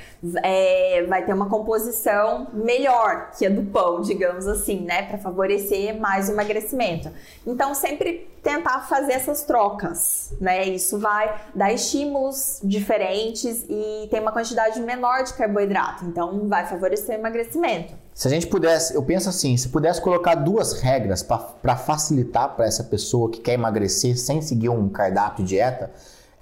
[0.42, 5.98] é, vai ter uma composição melhor que a do pão, digamos assim, né, para favorecer
[5.98, 7.11] mais o emagrecimento.
[7.46, 10.64] Então sempre tentar fazer essas trocas, né?
[10.64, 17.16] Isso vai dar estímulos diferentes e tem uma quantidade menor de carboidrato, então vai favorecer
[17.16, 18.08] o emagrecimento.
[18.18, 22.66] Se a gente pudesse, eu penso assim, se pudesse colocar duas regras para facilitar para
[22.66, 25.92] essa pessoa que quer emagrecer sem seguir um cardápio dieta,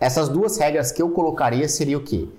[0.00, 2.30] essas duas regras que eu colocaria seria o quê?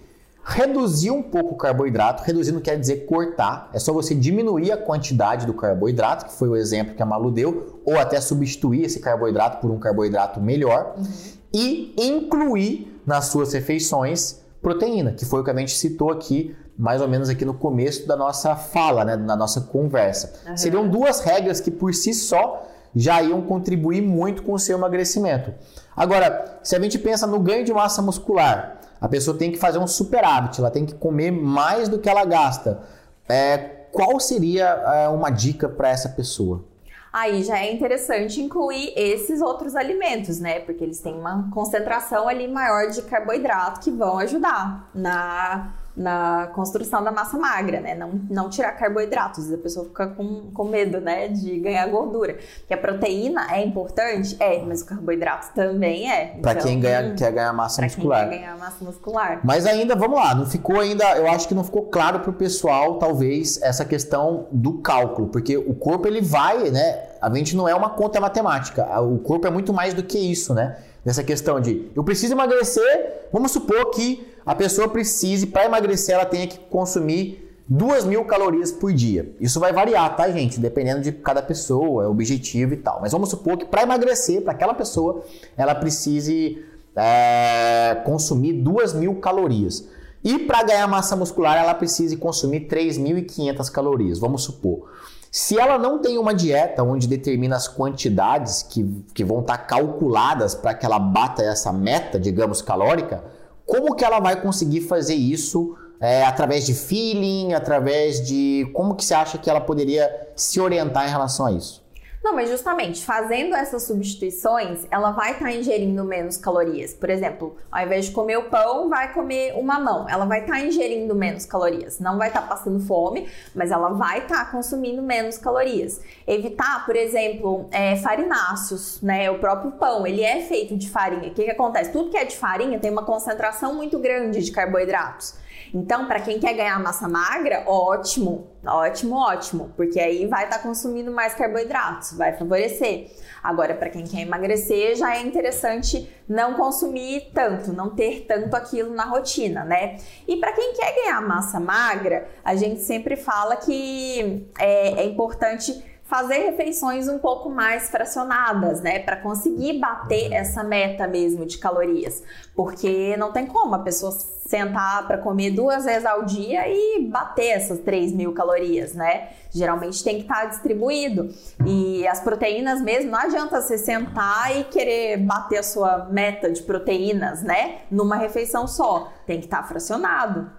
[0.44, 4.78] Reduzir um pouco o carboidrato, reduzir não quer dizer cortar, é só você diminuir a
[4.78, 9.00] quantidade do carboidrato, que foi o exemplo que a Malu deu, ou até substituir esse
[9.00, 11.06] carboidrato por um carboidrato melhor, uhum.
[11.54, 17.02] e incluir nas suas refeições proteína, que foi o que a gente citou aqui mais
[17.02, 20.34] ou menos aqui no começo da nossa fala, né, da nossa conversa.
[20.48, 20.58] Uhum.
[20.58, 25.54] Seriam duas regras que por si só já iam contribuir muito com o seu emagrecimento.
[25.96, 29.80] Agora, se a gente pensa no ganho de massa muscular, a pessoa tem que fazer
[29.80, 32.82] um superávit, ela tem que comer mais do que ela gasta.
[33.28, 33.58] É,
[33.92, 36.64] qual seria é, uma dica para essa pessoa?
[37.12, 40.60] Aí já é interessante incluir esses outros alimentos, né?
[40.60, 47.04] Porque eles têm uma concentração ali maior de carboidrato que vão ajudar na na construção
[47.04, 47.96] da massa magra, né?
[47.96, 49.52] Não, não tirar carboidratos.
[49.52, 51.28] A pessoa fica com, com medo, né?
[51.28, 52.38] De ganhar gordura.
[52.60, 54.38] Porque a proteína é importante?
[54.40, 56.36] É, mas o carboidrato também é.
[56.38, 58.30] Então, quem ganha, quer ganhar massa muscular.
[58.30, 59.40] Quem quer ganhar massa muscular.
[59.44, 63.00] Mas ainda, vamos lá, não ficou ainda, eu acho que não ficou claro pro pessoal,
[63.00, 65.30] talvez, essa questão do cálculo.
[65.30, 67.06] Porque o corpo, ele vai, né?
[67.20, 69.02] A gente não é uma conta matemática.
[69.02, 70.78] O corpo é muito mais do que isso, né?
[71.04, 76.26] Nessa questão de eu preciso emagrecer, vamos supor que a pessoa precise, para emagrecer, ela
[76.26, 79.36] tenha que consumir 2 mil calorias por dia.
[79.42, 80.58] Isso vai variar, tá, gente?
[80.58, 83.02] Dependendo de cada pessoa, objetivo e tal.
[83.02, 85.22] Mas vamos supor que para emagrecer, para aquela pessoa,
[85.58, 86.64] ela precise
[86.96, 89.86] é, consumir 2 mil calorias.
[90.24, 94.90] E para ganhar massa muscular, ela precise consumir 3.500 calorias, vamos supor.
[95.30, 99.64] Se ela não tem uma dieta onde determina as quantidades que, que vão estar tá
[99.66, 103.24] calculadas para que ela bata essa meta, digamos, calórica,
[103.68, 109.04] como que ela vai conseguir fazer isso é, através de feeling, através de como que
[109.04, 111.84] você acha que ela poderia se orientar em relação a isso?
[112.28, 116.94] Não, mas justamente fazendo essas substituições, ela vai estar tá ingerindo menos calorias.
[116.94, 120.06] Por exemplo, ao invés de comer o pão, vai comer o mamão.
[120.10, 122.02] Ela vai estar tá ingerindo menos calorias.
[122.02, 126.02] Não vai estar tá passando fome, mas ela vai estar tá consumindo menos calorias.
[126.28, 129.32] Evitar, por exemplo, é, farináceos, né?
[129.32, 131.30] O próprio pão, ele é feito de farinha.
[131.30, 131.94] O que, que acontece?
[131.94, 135.47] Tudo que é de farinha tem uma concentração muito grande de carboidratos.
[135.74, 140.64] Então, para quem quer ganhar massa magra, ótimo, ótimo, ótimo, porque aí vai estar tá
[140.64, 143.12] consumindo mais carboidratos, vai favorecer.
[143.44, 148.94] Agora, para quem quer emagrecer, já é interessante não consumir tanto, não ter tanto aquilo
[148.94, 149.98] na rotina, né?
[150.28, 155.84] E para quem quer ganhar massa magra, a gente sempre fala que é, é importante
[156.08, 162.24] fazer refeições um pouco mais fracionadas, né, para conseguir bater essa meta mesmo de calorias,
[162.56, 167.50] porque não tem como a pessoa sentar para comer duas vezes ao dia e bater
[167.50, 169.30] essas 3 mil calorias, né?
[169.52, 171.30] Geralmente tem que estar tá distribuído.
[171.66, 176.62] E as proteínas mesmo, não adianta você sentar e querer bater a sua meta de
[176.62, 177.80] proteínas, né?
[177.92, 179.12] Numa refeição só.
[179.26, 180.50] Tem que estar tá fracionado.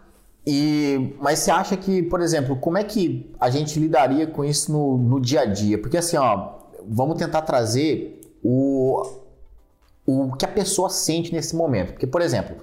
[0.51, 4.73] E, mas você acha que, por exemplo, como é que a gente lidaria com isso
[4.73, 5.77] no, no dia a dia?
[5.77, 6.53] Porque assim, ó,
[6.89, 9.03] vamos tentar trazer o,
[10.07, 11.93] o que a pessoa sente nesse momento.
[11.93, 12.57] Porque, por exemplo,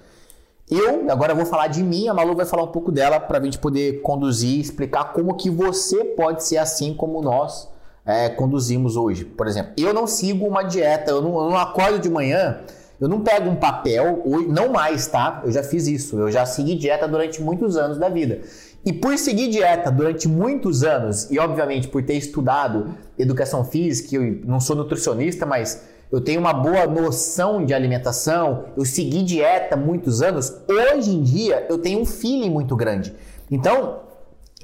[0.67, 3.43] eu, agora vou falar de mim, a Malu vai falar um pouco dela para a
[3.43, 7.69] gente poder conduzir, explicar como que você pode ser assim como nós
[8.03, 9.25] é, conduzimos hoje.
[9.25, 12.61] Por exemplo, eu não sigo uma dieta, eu não, eu não acordo de manhã
[12.99, 15.41] eu não pego um papel, não mais, tá?
[15.43, 16.19] Eu já fiz isso.
[16.19, 18.41] Eu já segui dieta durante muitos anos da vida.
[18.85, 24.41] E por seguir dieta durante muitos anos, e obviamente por ter estudado educação física, eu
[24.45, 30.21] não sou nutricionista, mas eu tenho uma boa noção de alimentação, eu segui dieta muitos
[30.21, 33.13] anos, hoje em dia eu tenho um feeling muito grande.
[33.49, 34.01] Então,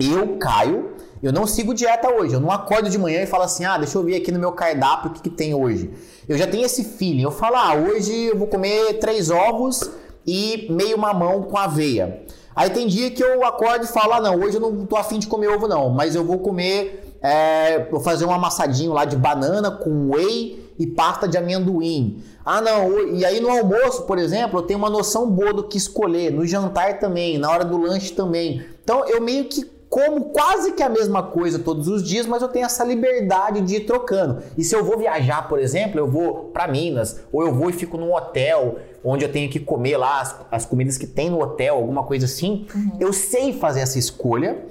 [0.06, 2.34] eu, Caio, eu não sigo dieta hoje.
[2.34, 4.52] Eu não acordo de manhã e falo assim: ah, deixa eu ver aqui no meu
[4.52, 5.92] cardápio o que, que tem hoje.
[6.28, 7.24] Eu já tenho esse feeling.
[7.24, 9.90] Eu falo: ah, hoje eu vou comer três ovos
[10.26, 12.24] e meio mamão com aveia.
[12.56, 15.20] Aí tem dia que eu acordo e falo: ah, não, hoje eu não tô afim
[15.20, 17.08] de comer ovo, não, mas eu vou comer.
[17.24, 22.24] É, vou fazer um amassadinho lá de banana com whey e pasta de amendoim.
[22.44, 25.78] Ah, não, e aí no almoço, por exemplo, eu tenho uma noção boa do que
[25.78, 28.66] escolher, no jantar também, na hora do lanche também.
[28.84, 32.48] Então eu meio que como quase que a mesma coisa todos os dias, mas eu
[32.48, 34.42] tenho essa liberdade de ir trocando.
[34.58, 37.74] E se eu vou viajar, por exemplo, eu vou para Minas, ou eu vou e
[37.74, 41.42] fico num hotel onde eu tenho que comer lá as, as comidas que tem no
[41.42, 42.92] hotel, alguma coisa assim, uhum.
[43.02, 44.64] eu sei fazer essa escolha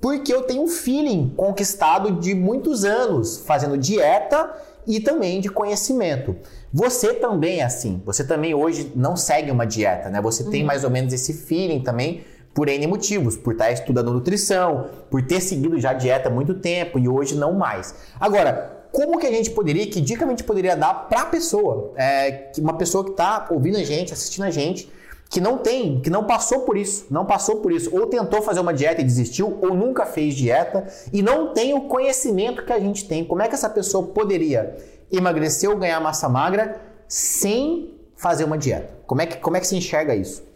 [0.00, 4.48] porque eu tenho um feeling conquistado de muitos anos fazendo dieta
[4.86, 6.36] e também de conhecimento.
[6.72, 8.00] Você também é assim.
[8.06, 10.20] Você também hoje não segue uma dieta, né?
[10.22, 10.50] Você uhum.
[10.50, 12.22] tem mais ou menos esse feeling também
[12.58, 16.98] por N motivos, por estar estudando nutrição, por ter seguido já dieta há muito tempo
[16.98, 17.94] e hoje não mais.
[18.18, 21.92] Agora, como que a gente poderia, que dica a gente poderia dar para a pessoa,
[21.96, 24.90] é, uma pessoa que está ouvindo a gente, assistindo a gente,
[25.30, 28.58] que não tem, que não passou por isso, não passou por isso, ou tentou fazer
[28.58, 32.80] uma dieta e desistiu, ou nunca fez dieta e não tem o conhecimento que a
[32.80, 33.24] gente tem.
[33.24, 34.76] Como é que essa pessoa poderia
[35.12, 38.98] emagrecer ou ganhar massa magra sem fazer uma dieta?
[39.06, 40.47] Como é que, como é que se enxerga isso?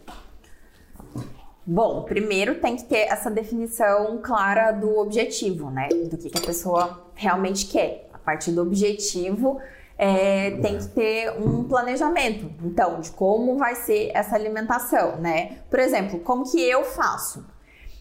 [1.65, 5.87] Bom, primeiro tem que ter essa definição clara do objetivo, né?
[5.87, 8.09] Do que, que a pessoa realmente quer.
[8.13, 9.61] A partir do objetivo,
[9.97, 15.59] é, tem que ter um planejamento, então, de como vai ser essa alimentação, né?
[15.69, 17.45] Por exemplo, como que eu faço?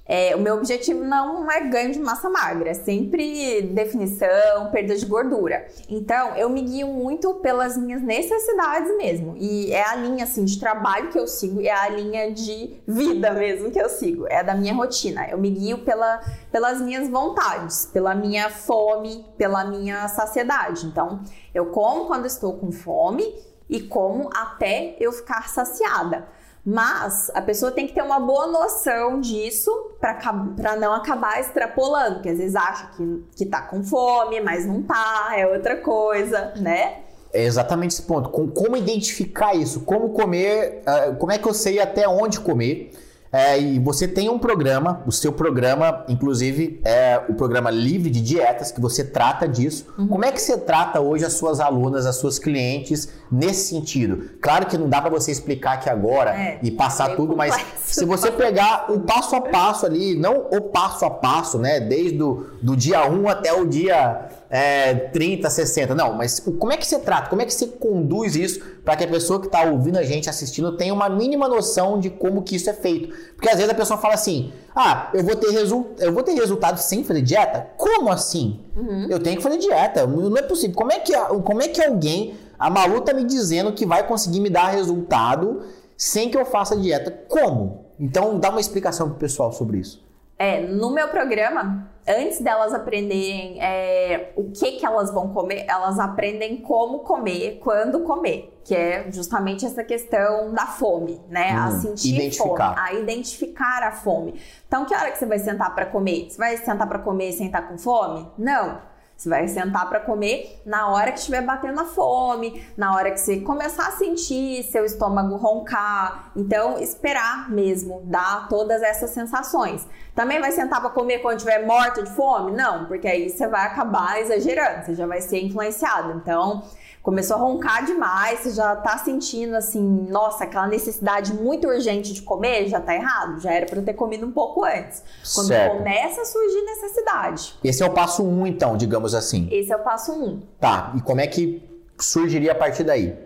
[0.04, 5.06] É, o meu objetivo não é ganho de massa magra, é sempre definição, perda de
[5.06, 5.66] gordura.
[5.88, 9.36] Então, eu me guio muito pelas minhas necessidades mesmo.
[9.38, 13.32] E é a linha assim de trabalho que eu sigo, é a linha de vida
[13.32, 15.28] mesmo que eu sigo, é da minha rotina.
[15.28, 20.86] Eu me guio pela, pelas minhas vontades, pela minha fome, pela minha saciedade.
[20.86, 21.20] Então,
[21.54, 23.24] eu como quando estou com fome
[23.68, 26.26] e como até eu ficar saciada.
[26.64, 29.70] Mas a pessoa tem que ter uma boa noção disso
[30.00, 34.80] para não acabar extrapolando, que às vezes acha que, que tá com fome, mas não
[34.80, 36.98] tá, é outra coisa, né?
[37.32, 38.28] É exatamente esse ponto.
[38.28, 39.80] Com, como identificar isso?
[39.80, 40.82] Como comer?
[40.86, 42.92] Uh, como é que eu sei até onde comer?
[43.32, 48.20] É, e você tem um programa, o seu programa, inclusive, é o programa livre de
[48.20, 49.86] dietas, que você trata disso.
[49.96, 50.06] Uhum.
[50.06, 54.32] Como é que você trata hoje as suas alunas, as suas clientes nesse sentido?
[54.38, 57.58] Claro que não dá para você explicar aqui agora é, e passar tudo, complexo.
[57.58, 61.80] mas se você pegar o passo a passo ali, não o passo a passo, né?
[61.80, 65.94] Desde o do dia 1 até o dia é, 30, 60.
[65.94, 67.30] Não, mas como é que você trata?
[67.30, 70.28] Como é que você conduz isso para que a pessoa que está ouvindo a gente,
[70.28, 73.16] assistindo, tenha uma mínima noção de como que isso é feito?
[73.34, 76.34] Porque às vezes a pessoa fala assim: ah, eu vou ter, resu eu vou ter
[76.34, 77.70] resultado sem fazer dieta?
[77.78, 78.60] Como assim?
[78.76, 79.06] Uhum.
[79.08, 80.06] Eu tenho que fazer dieta.
[80.06, 80.76] Não é possível.
[80.76, 82.34] Como é que, como é que alguém.
[82.58, 85.62] A Malu tá me dizendo que vai conseguir me dar resultado
[85.96, 87.10] sem que eu faça dieta.
[87.26, 87.86] Como?
[87.98, 90.04] Então dá uma explicação pro pessoal sobre isso.
[90.38, 95.98] É, no meu programa, antes delas aprenderem é, o que, que elas vão comer, elas
[95.98, 98.48] aprendem como comer, quando comer.
[98.64, 101.52] Que é justamente essa questão da fome, né?
[101.52, 104.40] Hum, a sentir fome, a identificar a fome.
[104.68, 106.30] Então, que hora que você vai sentar para comer?
[106.30, 108.28] Você vai sentar para comer sem estar com fome?
[108.38, 108.91] Não.
[109.22, 113.20] Você vai sentar para comer na hora que estiver batendo a fome, na hora que
[113.20, 116.32] você começar a sentir seu estômago roncar.
[116.34, 119.86] Então, esperar mesmo, dar todas essas sensações.
[120.12, 122.50] Também vai sentar para comer quando estiver morta de fome?
[122.50, 126.14] Não, porque aí você vai acabar exagerando, você já vai ser influenciado.
[126.14, 126.64] Então,
[127.02, 132.22] começou a roncar demais, você já tá sentindo assim, nossa, aquela necessidade muito urgente de
[132.22, 135.02] comer, já tá errado, já era para eu ter comido um pouco antes.
[135.34, 135.78] Quando certo.
[135.78, 137.58] começa a surgir necessidade.
[137.64, 139.48] Esse é o passo um, então, digamos assim.
[139.50, 140.40] Esse é o passo um.
[140.60, 143.18] Tá, e como é que surgiria a partir daí?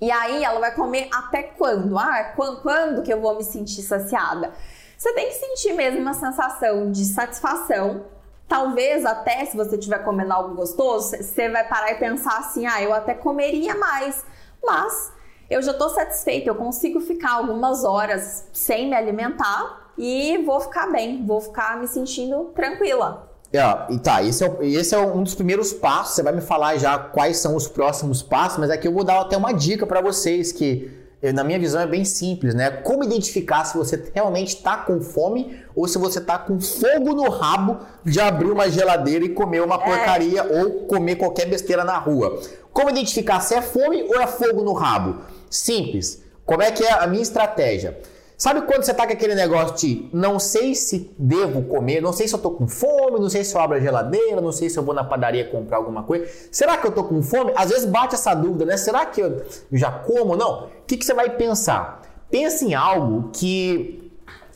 [0.00, 1.98] E aí ela vai comer até quando?
[1.98, 4.52] Ah, quando, quando que eu vou me sentir saciada?
[4.96, 8.04] Você tem que sentir mesmo uma sensação de satisfação
[8.48, 12.82] Talvez até se você estiver comendo algo gostoso, você vai parar e pensar assim: ah,
[12.82, 14.24] eu até comeria mais,
[14.62, 15.12] mas
[15.48, 20.90] eu já estou satisfeita, eu consigo ficar algumas horas sem me alimentar e vou ficar
[20.90, 23.30] bem, vou ficar me sentindo tranquila.
[23.52, 26.14] É, e tá, esse é, esse é um dos primeiros passos.
[26.14, 29.20] Você vai me falar já quais são os próximos passos, mas aqui eu vou dar
[29.20, 32.68] até uma dica para vocês que na minha visão, é bem simples, né?
[32.68, 37.30] Como identificar se você realmente está com fome ou se você está com fogo no
[37.30, 39.78] rabo de abrir uma geladeira e comer uma é.
[39.78, 42.40] porcaria ou comer qualquer besteira na rua?
[42.72, 45.20] Como identificar se é fome ou é fogo no rabo?
[45.48, 46.22] Simples.
[46.44, 48.00] Como é que é a minha estratégia?
[48.42, 52.26] Sabe quando você tá com aquele negócio de não sei se devo comer, não sei
[52.26, 54.76] se eu tô com fome, não sei se eu abro a geladeira, não sei se
[54.76, 56.28] eu vou na padaria comprar alguma coisa.
[56.50, 57.52] Será que eu tô com fome?
[57.54, 58.76] Às vezes bate essa dúvida, né?
[58.76, 60.34] Será que eu já como?
[60.34, 60.64] Não.
[60.64, 62.02] O que, que você vai pensar?
[62.32, 64.10] Pensa em algo que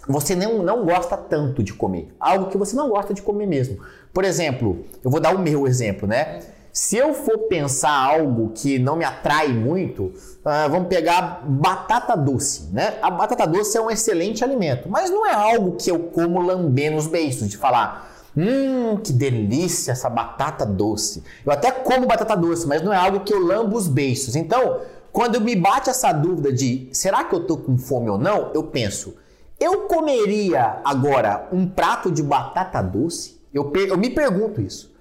[0.09, 2.13] você não, não gosta tanto de comer.
[2.19, 3.79] Algo que você não gosta de comer mesmo.
[4.13, 6.41] Por exemplo, eu vou dar o meu exemplo, né?
[6.77, 12.69] Se eu for pensar algo que não me atrai muito, uh, vamos pegar batata doce,
[12.71, 12.99] né?
[13.01, 16.99] A batata doce é um excelente alimento, mas não é algo que eu como lambendo
[16.99, 21.25] os beiços, de falar, hum, que delícia essa batata doce.
[21.47, 24.37] Eu até como batata doce, mas não é algo que eu lambo os beiços.
[24.37, 28.51] Então, quando me bate essa dúvida de será que eu tô com fome ou não,
[28.53, 29.17] eu penso,
[29.59, 33.41] eu comeria agora um prato de batata doce?
[33.51, 34.95] Eu, eu me pergunto isso.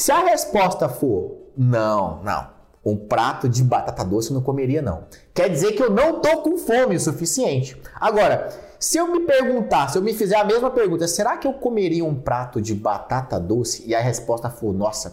[0.00, 2.48] Se a resposta for não, não,
[2.82, 5.04] um prato de batata doce eu não comeria não.
[5.34, 7.78] Quer dizer que eu não tô com fome o suficiente.
[7.96, 8.48] Agora,
[8.78, 12.02] se eu me perguntar, se eu me fizer a mesma pergunta, será que eu comeria
[12.02, 13.86] um prato de batata doce?
[13.86, 15.12] E a resposta for, nossa,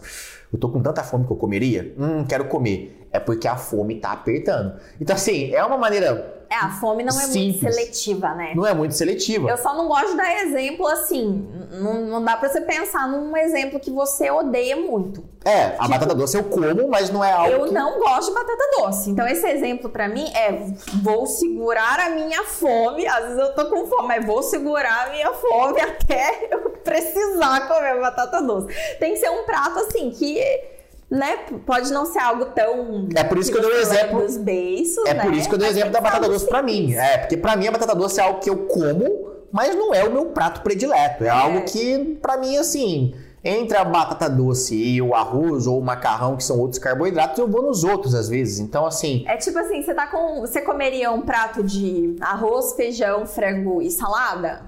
[0.50, 1.94] eu tô com tanta fome que eu comeria?
[1.98, 2.97] Hum, quero comer.
[3.12, 4.78] É porque a fome tá apertando.
[5.00, 7.60] Então, assim, é uma maneira é, a fome não é Simples.
[7.60, 8.52] muito seletiva, né?
[8.56, 9.50] Não é muito seletiva.
[9.50, 11.46] Eu só não gosto de dar exemplo assim.
[11.70, 15.22] Não, não dá pra você pensar num exemplo que você odeia muito.
[15.44, 17.50] É, a tipo, batata doce eu como, mas não é algo.
[17.50, 17.74] Eu que...
[17.74, 19.10] não gosto de batata doce.
[19.10, 23.06] Então, esse exemplo para mim é: vou segurar a minha fome.
[23.06, 27.68] Às vezes eu tô com fome, mas vou segurar a minha fome até eu precisar
[27.68, 28.68] comer batata doce.
[28.98, 30.77] Tem que ser um prato assim que
[31.10, 31.36] né?
[31.64, 33.08] Pode não ser algo tão.
[33.14, 34.20] É por isso que, eu dei o exemplo.
[34.20, 35.22] Dos beiços, é né?
[35.22, 36.94] por isso que eu dei o exemplo da batata doce para mim.
[36.94, 40.04] É, porque para mim a batata doce é algo que eu como, mas não é
[40.04, 41.24] o meu prato predileto.
[41.24, 41.30] É, é.
[41.30, 46.36] algo que, para mim, assim, entre a batata doce e o arroz ou o macarrão,
[46.36, 48.58] que são outros carboidratos, eu vou nos outros às vezes.
[48.58, 49.24] Então, assim.
[49.26, 50.40] É tipo assim, você tá com.
[50.40, 54.62] Você comeria um prato de arroz, feijão, frango e salada?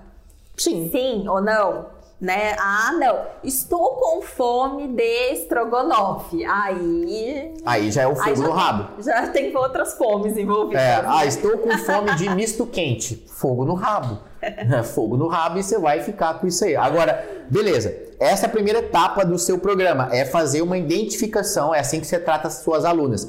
[0.56, 0.90] Sim.
[0.90, 1.99] Sim ou não?
[2.20, 2.54] Né?
[2.58, 6.44] Ah, não, estou com fome de estrogonofe.
[6.44, 7.54] Aí.
[7.64, 9.02] Aí já é o fogo no rabo.
[9.02, 10.82] Já tem outras fomes envolvidas.
[10.82, 11.08] É, né?
[11.08, 13.24] ah, estou com fome de misto quente.
[13.28, 14.18] Fogo no rabo.
[14.42, 16.74] É, fogo no rabo e você vai ficar com isso aí.
[16.74, 17.94] Agora, beleza.
[18.18, 22.06] Essa é a primeira etapa do seu programa, é fazer uma identificação, é assim que
[22.06, 23.28] você trata as suas alunas.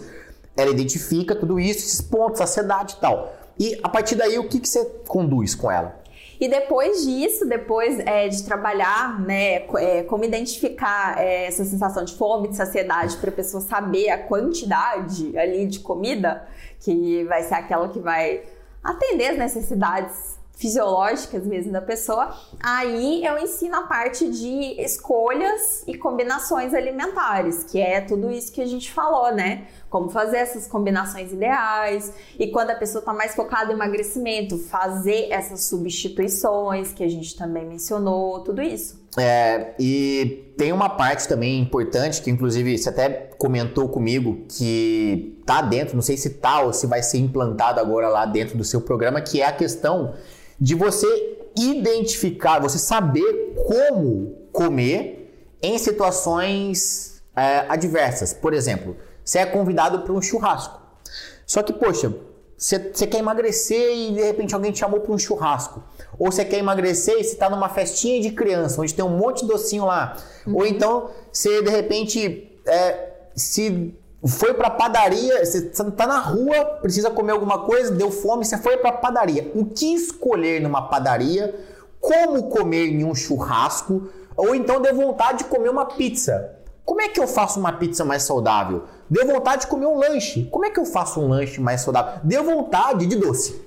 [0.55, 3.33] Ela identifica tudo isso, esses pontos, saciedade e tal.
[3.59, 6.00] E a partir daí, o que, que você conduz com ela?
[6.41, 12.15] E depois disso, depois é, de trabalhar, né, é, como identificar é, essa sensação de
[12.15, 16.43] fome, de saciedade, para a pessoa saber a quantidade ali de comida,
[16.79, 18.41] que vai ser aquela que vai
[18.83, 25.95] atender as necessidades fisiológicas mesmo da pessoa, aí eu ensino a parte de escolhas e
[25.95, 29.67] combinações alimentares, que é tudo isso que a gente falou, né?
[29.91, 35.27] Como fazer essas combinações ideais e quando a pessoa está mais focada em emagrecimento, fazer
[35.29, 39.01] essas substituições que a gente também mencionou, tudo isso.
[39.19, 45.61] É, e tem uma parte também importante que, inclusive, você até comentou comigo que tá
[45.61, 48.79] dentro, não sei se tá ou se vai ser implantado agora lá dentro do seu
[48.79, 50.13] programa, que é a questão
[50.57, 58.33] de você identificar, você saber como comer em situações é, adversas.
[58.33, 60.79] Por exemplo, você é convidado para um churrasco.
[61.45, 62.13] Só que, poxa,
[62.57, 65.83] você, quer emagrecer e de repente alguém te chamou para um churrasco.
[66.19, 69.41] Ou você quer emagrecer e você está numa festinha de criança, onde tem um monte
[69.41, 70.15] de docinho lá.
[70.45, 70.57] Uhum.
[70.57, 73.95] Ou então você de repente é, se
[74.27, 78.77] foi para padaria, você está na rua, precisa comer alguma coisa, deu fome, você foi
[78.77, 79.51] para padaria.
[79.55, 81.55] O que escolher numa padaria?
[81.99, 84.07] Como comer em um churrasco?
[84.37, 86.55] Ou então deu vontade de comer uma pizza.
[86.85, 88.83] Como é que eu faço uma pizza mais saudável?
[89.11, 90.47] Deu vontade de comer um lanche.
[90.49, 92.21] Como é que eu faço um lanche mais saudável?
[92.23, 93.61] Deu vontade de doce.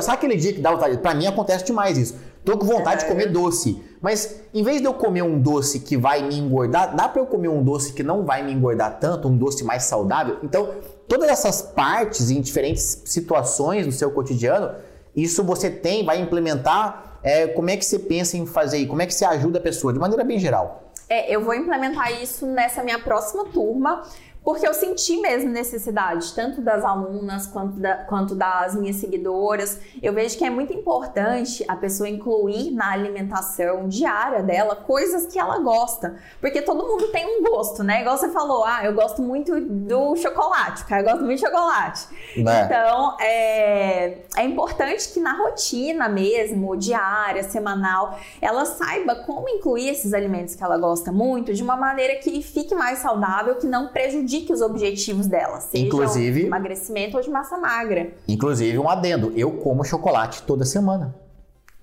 [0.00, 0.98] Sabe aquele dia que dá vontade?
[0.98, 2.16] Pra mim acontece demais isso.
[2.44, 3.04] Tô com vontade é.
[3.04, 3.82] de comer doce.
[4.00, 7.26] Mas em vez de eu comer um doce que vai me engordar, dá para eu
[7.26, 10.38] comer um doce que não vai me engordar tanto, um doce mais saudável?
[10.44, 10.70] Então,
[11.08, 14.76] todas essas partes em diferentes situações do seu cotidiano,
[15.16, 17.18] isso você tem, vai implementar.
[17.20, 18.86] É, como é que você pensa em fazer?
[18.86, 19.92] Como é que você ajuda a pessoa?
[19.92, 20.84] De maneira bem geral.
[21.08, 24.02] É, eu vou implementar isso nessa minha próxima turma,
[24.44, 29.80] porque eu senti mesmo necessidade, tanto das alunas quanto, da, quanto das minhas seguidoras.
[30.02, 35.38] Eu vejo que é muito importante a pessoa incluir na alimentação diária dela coisas que
[35.38, 38.02] ela gosta, porque todo mundo tem um gosto, né?
[38.02, 42.06] Igual você falou, ah, eu gosto muito do chocolate, cara, eu gosto muito de chocolate.
[42.36, 42.64] Né?
[42.64, 50.12] Então, é, é importante que na rotina mesmo, diária, semanal, ela saiba como incluir esses
[50.12, 54.33] alimentos que ela gosta muito de uma maneira que fique mais saudável, que não prejudique
[54.34, 58.12] prejudique os objetivos dela, seja inclusive, de emagrecimento ou de massa magra.
[58.26, 61.14] Inclusive, um adendo, eu como chocolate toda semana.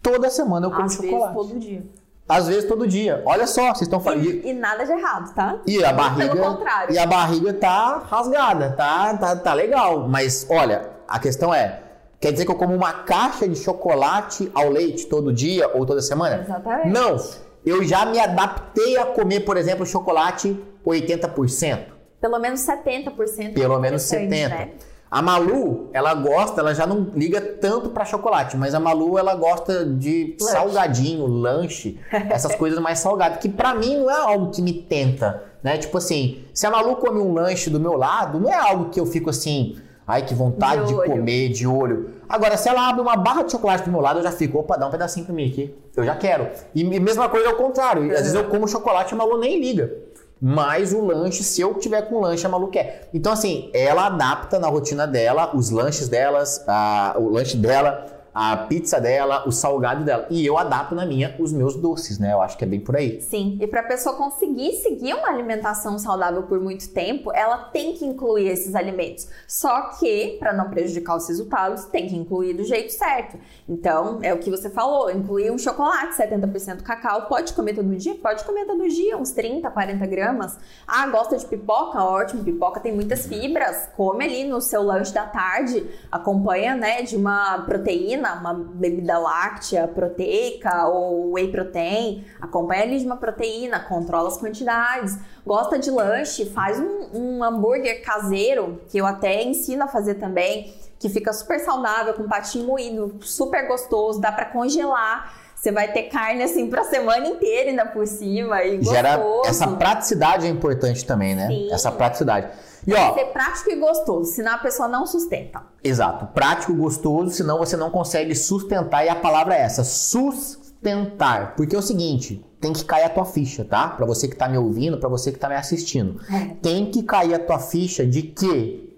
[0.02, 1.34] Toda semana eu como Às chocolate.
[1.34, 1.84] Vezes, todo dia.
[2.28, 3.22] Às vezes todo dia.
[3.26, 4.26] Olha só, vocês estão falando.
[4.26, 5.60] E, e, nada de errado, tá?
[5.66, 6.36] E a barriga.
[6.36, 6.94] Pelo contrário.
[6.94, 10.08] E a barriga tá rasgada, tá, tá, tá legal.
[10.08, 11.84] Mas olha, a questão é.
[12.20, 16.02] Quer dizer que eu como uma caixa de chocolate ao leite todo dia ou toda
[16.02, 16.42] semana?
[16.42, 16.90] Exatamente.
[16.90, 17.18] Não.
[17.66, 22.01] Eu já me adaptei a comer, por exemplo, chocolate 80%.
[22.22, 23.54] Pelo menos 70%.
[23.54, 24.30] Pelo menos 70%.
[24.30, 24.70] Né?
[25.10, 29.36] A Malu, ela gosta, ela já não liga tanto para chocolate, mas a Malu, ela
[29.36, 30.54] gosta de lanche.
[30.54, 32.00] salgadinho, lanche,
[32.30, 35.78] essas coisas mais salgadas, que para mim não é algo que me tenta, né?
[35.78, 39.02] Tipo assim, se a Malu come um lanche do meu lado, não é algo que
[39.02, 39.76] eu fico assim,
[40.08, 42.12] ai que vontade de, de comer, de olho.
[42.30, 44.78] Agora, se ela abre uma barra de chocolate do meu lado, eu já fico, opa,
[44.78, 45.76] dá um pedacinho pra mim aqui.
[45.94, 46.48] Eu já quero.
[46.74, 48.04] E mesma coisa ao contrário.
[48.14, 50.10] Às vezes eu como chocolate e a Malu nem liga
[50.42, 53.08] mais o lanche, se eu tiver com lanche, a Malu quer.
[53.14, 58.56] Então, assim, ela adapta na rotina dela os lanches delas, a, o lanche dela, a
[58.56, 60.26] pizza dela, o salgado dela.
[60.30, 62.34] E eu adapto na minha os meus doces, né?
[62.34, 63.22] Eu acho que é bem por aí.
[63.22, 67.94] Sim, e para a pessoa conseguir seguir uma alimentação saudável por muito tempo, ela tem
[67.94, 69.28] que incluir esses alimentos.
[69.48, 73.38] Só que, para não prejudicar os resultados, tem que incluir do jeito certo.
[73.68, 78.16] Então, é o que você falou, incluir um chocolate 70% cacau, pode comer todo dia?
[78.16, 80.58] Pode comer todo dia, uns 30, 40 gramas.
[80.88, 82.02] Ah, gosta de pipoca?
[82.02, 83.90] Ótimo, pipoca tem muitas fibras.
[83.98, 89.18] Come ali no seu lanche da tarde, acompanha, né, de uma proteína proteína, uma bebida
[89.18, 95.18] láctea proteica ou whey protein, acompanha ali de uma proteína, controla as quantidades.
[95.46, 100.74] Gosta de lanche, faz um, um hambúrguer caseiro, que eu até ensino a fazer também,
[101.00, 105.42] que fica super saudável, com patinho moído, super gostoso, dá para congelar.
[105.56, 108.96] Você vai ter carne assim pra semana inteira ainda por cima e gostoso.
[108.96, 111.48] Gera essa praticidade é importante também, né?
[111.48, 111.72] Sim.
[111.72, 112.48] Essa praticidade.
[112.86, 115.62] E, ó, ser prático e gostoso, senão a pessoa não sustenta.
[115.84, 116.28] Exato.
[116.28, 119.06] Prático e gostoso, senão você não consegue sustentar.
[119.06, 121.56] E a palavra é essa: sustentar.
[121.56, 123.90] Porque é o seguinte, tem que cair a tua ficha, tá?
[123.90, 126.22] Para você que tá me ouvindo, para você que tá me assistindo.
[126.32, 126.56] É.
[126.62, 128.92] Tem que cair a tua ficha de que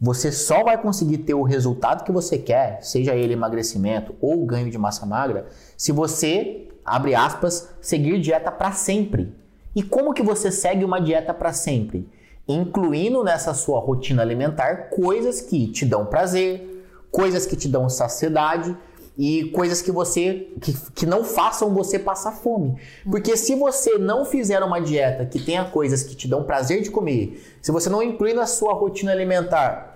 [0.00, 4.70] você só vai conseguir ter o resultado que você quer, seja ele emagrecimento ou ganho
[4.70, 5.46] de massa magra,
[5.76, 9.34] se você, abre aspas, seguir dieta para sempre.
[9.74, 12.08] E como que você segue uma dieta para sempre?
[12.48, 18.76] Incluindo nessa sua rotina alimentar coisas que te dão prazer, coisas que te dão saciedade
[19.18, 22.78] e coisas que você que, que não façam você passar fome.
[23.10, 26.90] Porque se você não fizer uma dieta que tenha coisas que te dão prazer de
[26.90, 29.94] comer, se você não incluir na sua rotina alimentar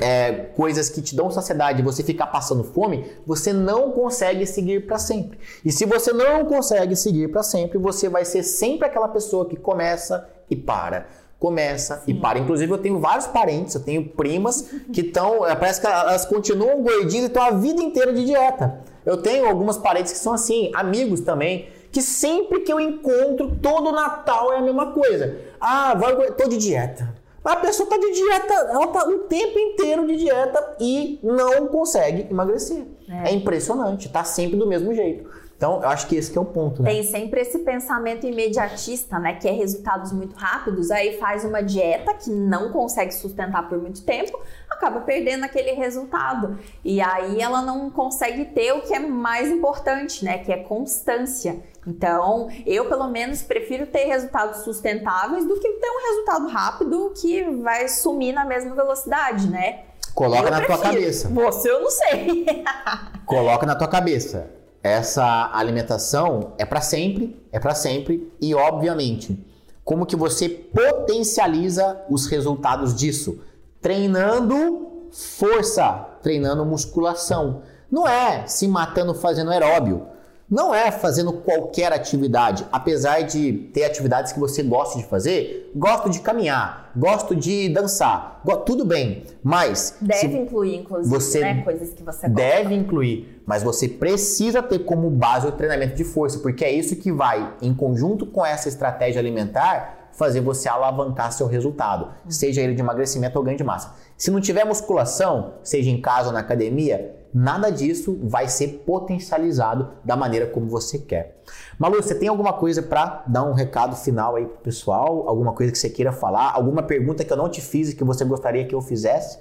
[0.00, 4.86] é, coisas que te dão saciedade e você ficar passando fome, você não consegue seguir
[4.86, 5.38] para sempre.
[5.64, 9.56] E se você não consegue seguir para sempre, você vai ser sempre aquela pessoa que
[9.56, 11.06] começa e para
[11.38, 12.12] começa Sim.
[12.12, 12.38] e para.
[12.38, 16.82] Inclusive, eu tenho vários parentes, eu tenho primas que estão, é, parece que elas continuam
[16.82, 18.80] gordinhas e estão a vida inteira de dieta.
[19.06, 23.92] Eu tenho algumas parentes que são assim, amigos também, que sempre que eu encontro, todo
[23.92, 25.38] Natal é a mesma coisa.
[25.60, 27.16] Ah, vou, tô de dieta.
[27.44, 32.26] A pessoa está de dieta, ela está o tempo inteiro de dieta e não consegue
[32.30, 32.84] emagrecer.
[33.08, 35.30] É, é impressionante, está sempre do mesmo jeito.
[35.58, 36.90] Então, eu acho que esse que é o ponto, né?
[36.92, 39.34] Tem sempre esse pensamento imediatista, né?
[39.34, 40.88] Que é resultados muito rápidos.
[40.88, 44.40] Aí faz uma dieta que não consegue sustentar por muito tempo,
[44.70, 46.60] acaba perdendo aquele resultado.
[46.84, 50.38] E aí ela não consegue ter o que é mais importante, né?
[50.38, 51.58] Que é constância.
[51.84, 57.42] Então, eu pelo menos prefiro ter resultados sustentáveis do que ter um resultado rápido que
[57.62, 59.80] vai sumir na mesma velocidade, né?
[60.14, 60.78] Coloca eu na prefiro.
[60.78, 61.28] tua cabeça.
[61.28, 62.46] Você eu não sei.
[63.26, 69.44] Coloca na tua cabeça essa alimentação é para sempre, é para sempre e obviamente,
[69.84, 73.40] como que você potencializa os resultados disso?
[73.80, 77.62] Treinando força, treinando musculação.
[77.90, 80.06] Não é se matando fazendo aeróbio.
[80.50, 86.08] Não é fazendo qualquer atividade, apesar de ter atividades que você gosta de fazer, gosto
[86.08, 92.02] de caminhar, gosto de dançar, tudo bem, mas deve incluir inclusive, você né, coisas que
[92.02, 92.28] você gosta.
[92.30, 96.96] Deve incluir, mas você precisa ter como base o treinamento de força, porque é isso
[96.96, 102.74] que vai em conjunto com essa estratégia alimentar fazer você alavancar seu resultado, seja ele
[102.74, 103.94] de emagrecimento ou ganho de massa.
[104.16, 109.92] Se não tiver musculação, seja em casa ou na academia, nada disso vai ser potencializado
[110.04, 111.42] da maneira como você quer.
[111.78, 115.28] Malu, você tem alguma coisa para dar um recado final aí pro pessoal?
[115.28, 116.52] Alguma coisa que você queira falar?
[116.54, 119.38] Alguma pergunta que eu não te fiz e que você gostaria que eu fizesse?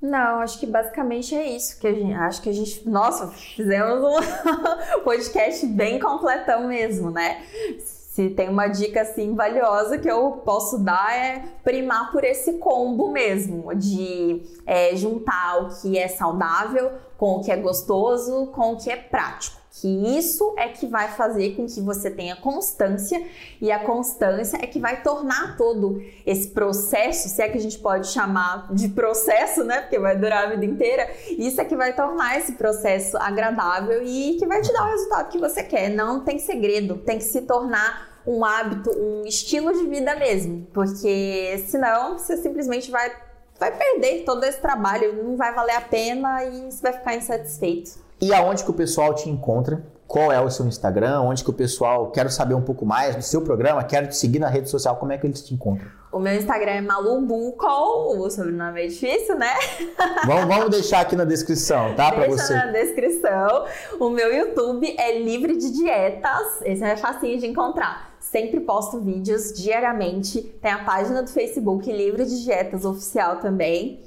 [0.00, 4.04] Não, acho que basicamente é isso que a gente, acho que a gente, nossa, fizemos
[4.04, 7.42] um podcast bem completão mesmo, né?
[8.16, 13.12] Se tem uma dica assim valiosa que eu posso dar é primar por esse combo
[13.12, 18.76] mesmo de é, juntar o que é saudável com o que é gostoso com o
[18.78, 23.22] que é prático que isso é que vai fazer com que você tenha constância
[23.60, 27.78] e a constância é que vai tornar todo esse processo, se é que a gente
[27.78, 31.94] pode chamar de processo, né, porque vai durar a vida inteira, isso é que vai
[31.94, 35.90] tornar esse processo agradável e que vai te dar o resultado que você quer.
[35.90, 41.62] Não tem segredo, tem que se tornar um hábito, um estilo de vida mesmo, porque
[41.68, 43.26] senão você simplesmente vai
[43.58, 48.05] vai perder todo esse trabalho, não vai valer a pena e você vai ficar insatisfeito.
[48.20, 49.84] E aonde que o pessoal te encontra?
[50.06, 51.20] Qual é o seu Instagram?
[51.20, 53.82] Onde que o pessoal quer saber um pouco mais do seu programa?
[53.82, 54.96] Quero te seguir na rede social.
[54.96, 55.88] Como é que eles te encontram?
[56.12, 59.52] O meu Instagram é malubucol, o sobrenome é difícil, né?
[60.24, 62.10] Vamos, vamos deixar aqui na descrição, tá?
[62.10, 62.54] Para você.
[62.54, 63.66] na descrição.
[64.00, 66.62] O meu YouTube é livre de dietas.
[66.64, 68.16] Esse é facinho de encontrar.
[68.18, 70.40] Sempre posto vídeos diariamente.
[70.62, 74.00] Tem a página do Facebook Livre de Dietas Oficial também.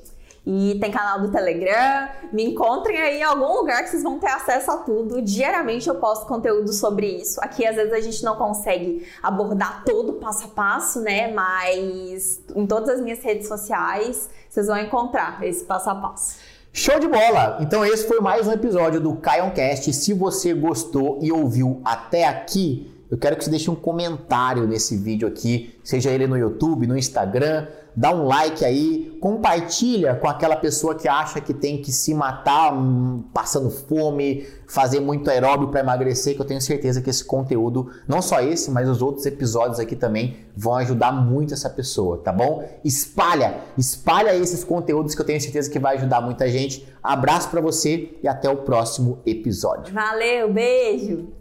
[0.46, 2.10] E tem canal do Telegram.
[2.32, 5.22] Me encontrem aí em algum lugar que vocês vão ter acesso a tudo.
[5.22, 7.40] Diariamente eu posto conteúdo sobre isso.
[7.42, 11.32] Aqui às vezes a gente não consegue abordar todo passo a passo, né?
[11.32, 16.38] Mas em todas as minhas redes sociais vocês vão encontrar esse passo a passo.
[16.72, 17.58] Show de bola!
[17.60, 19.92] Então esse foi mais um episódio do Caioncast.
[19.92, 24.96] Se você gostou e ouviu até aqui, eu quero que você deixe um comentário nesse
[24.96, 27.68] vídeo aqui, seja ele no YouTube, no Instagram,
[28.00, 32.74] dá um like aí, compartilha com aquela pessoa que acha que tem que se matar
[32.74, 37.92] hum, passando fome, fazer muito aeróbio para emagrecer, que eu tenho certeza que esse conteúdo,
[38.08, 42.32] não só esse, mas os outros episódios aqui também vão ajudar muito essa pessoa, tá
[42.32, 42.64] bom?
[42.86, 46.88] Espalha, espalha esses conteúdos que eu tenho certeza que vai ajudar muita gente.
[47.04, 49.94] Abraço para você e até o próximo episódio.
[49.94, 51.39] Valeu, beijo.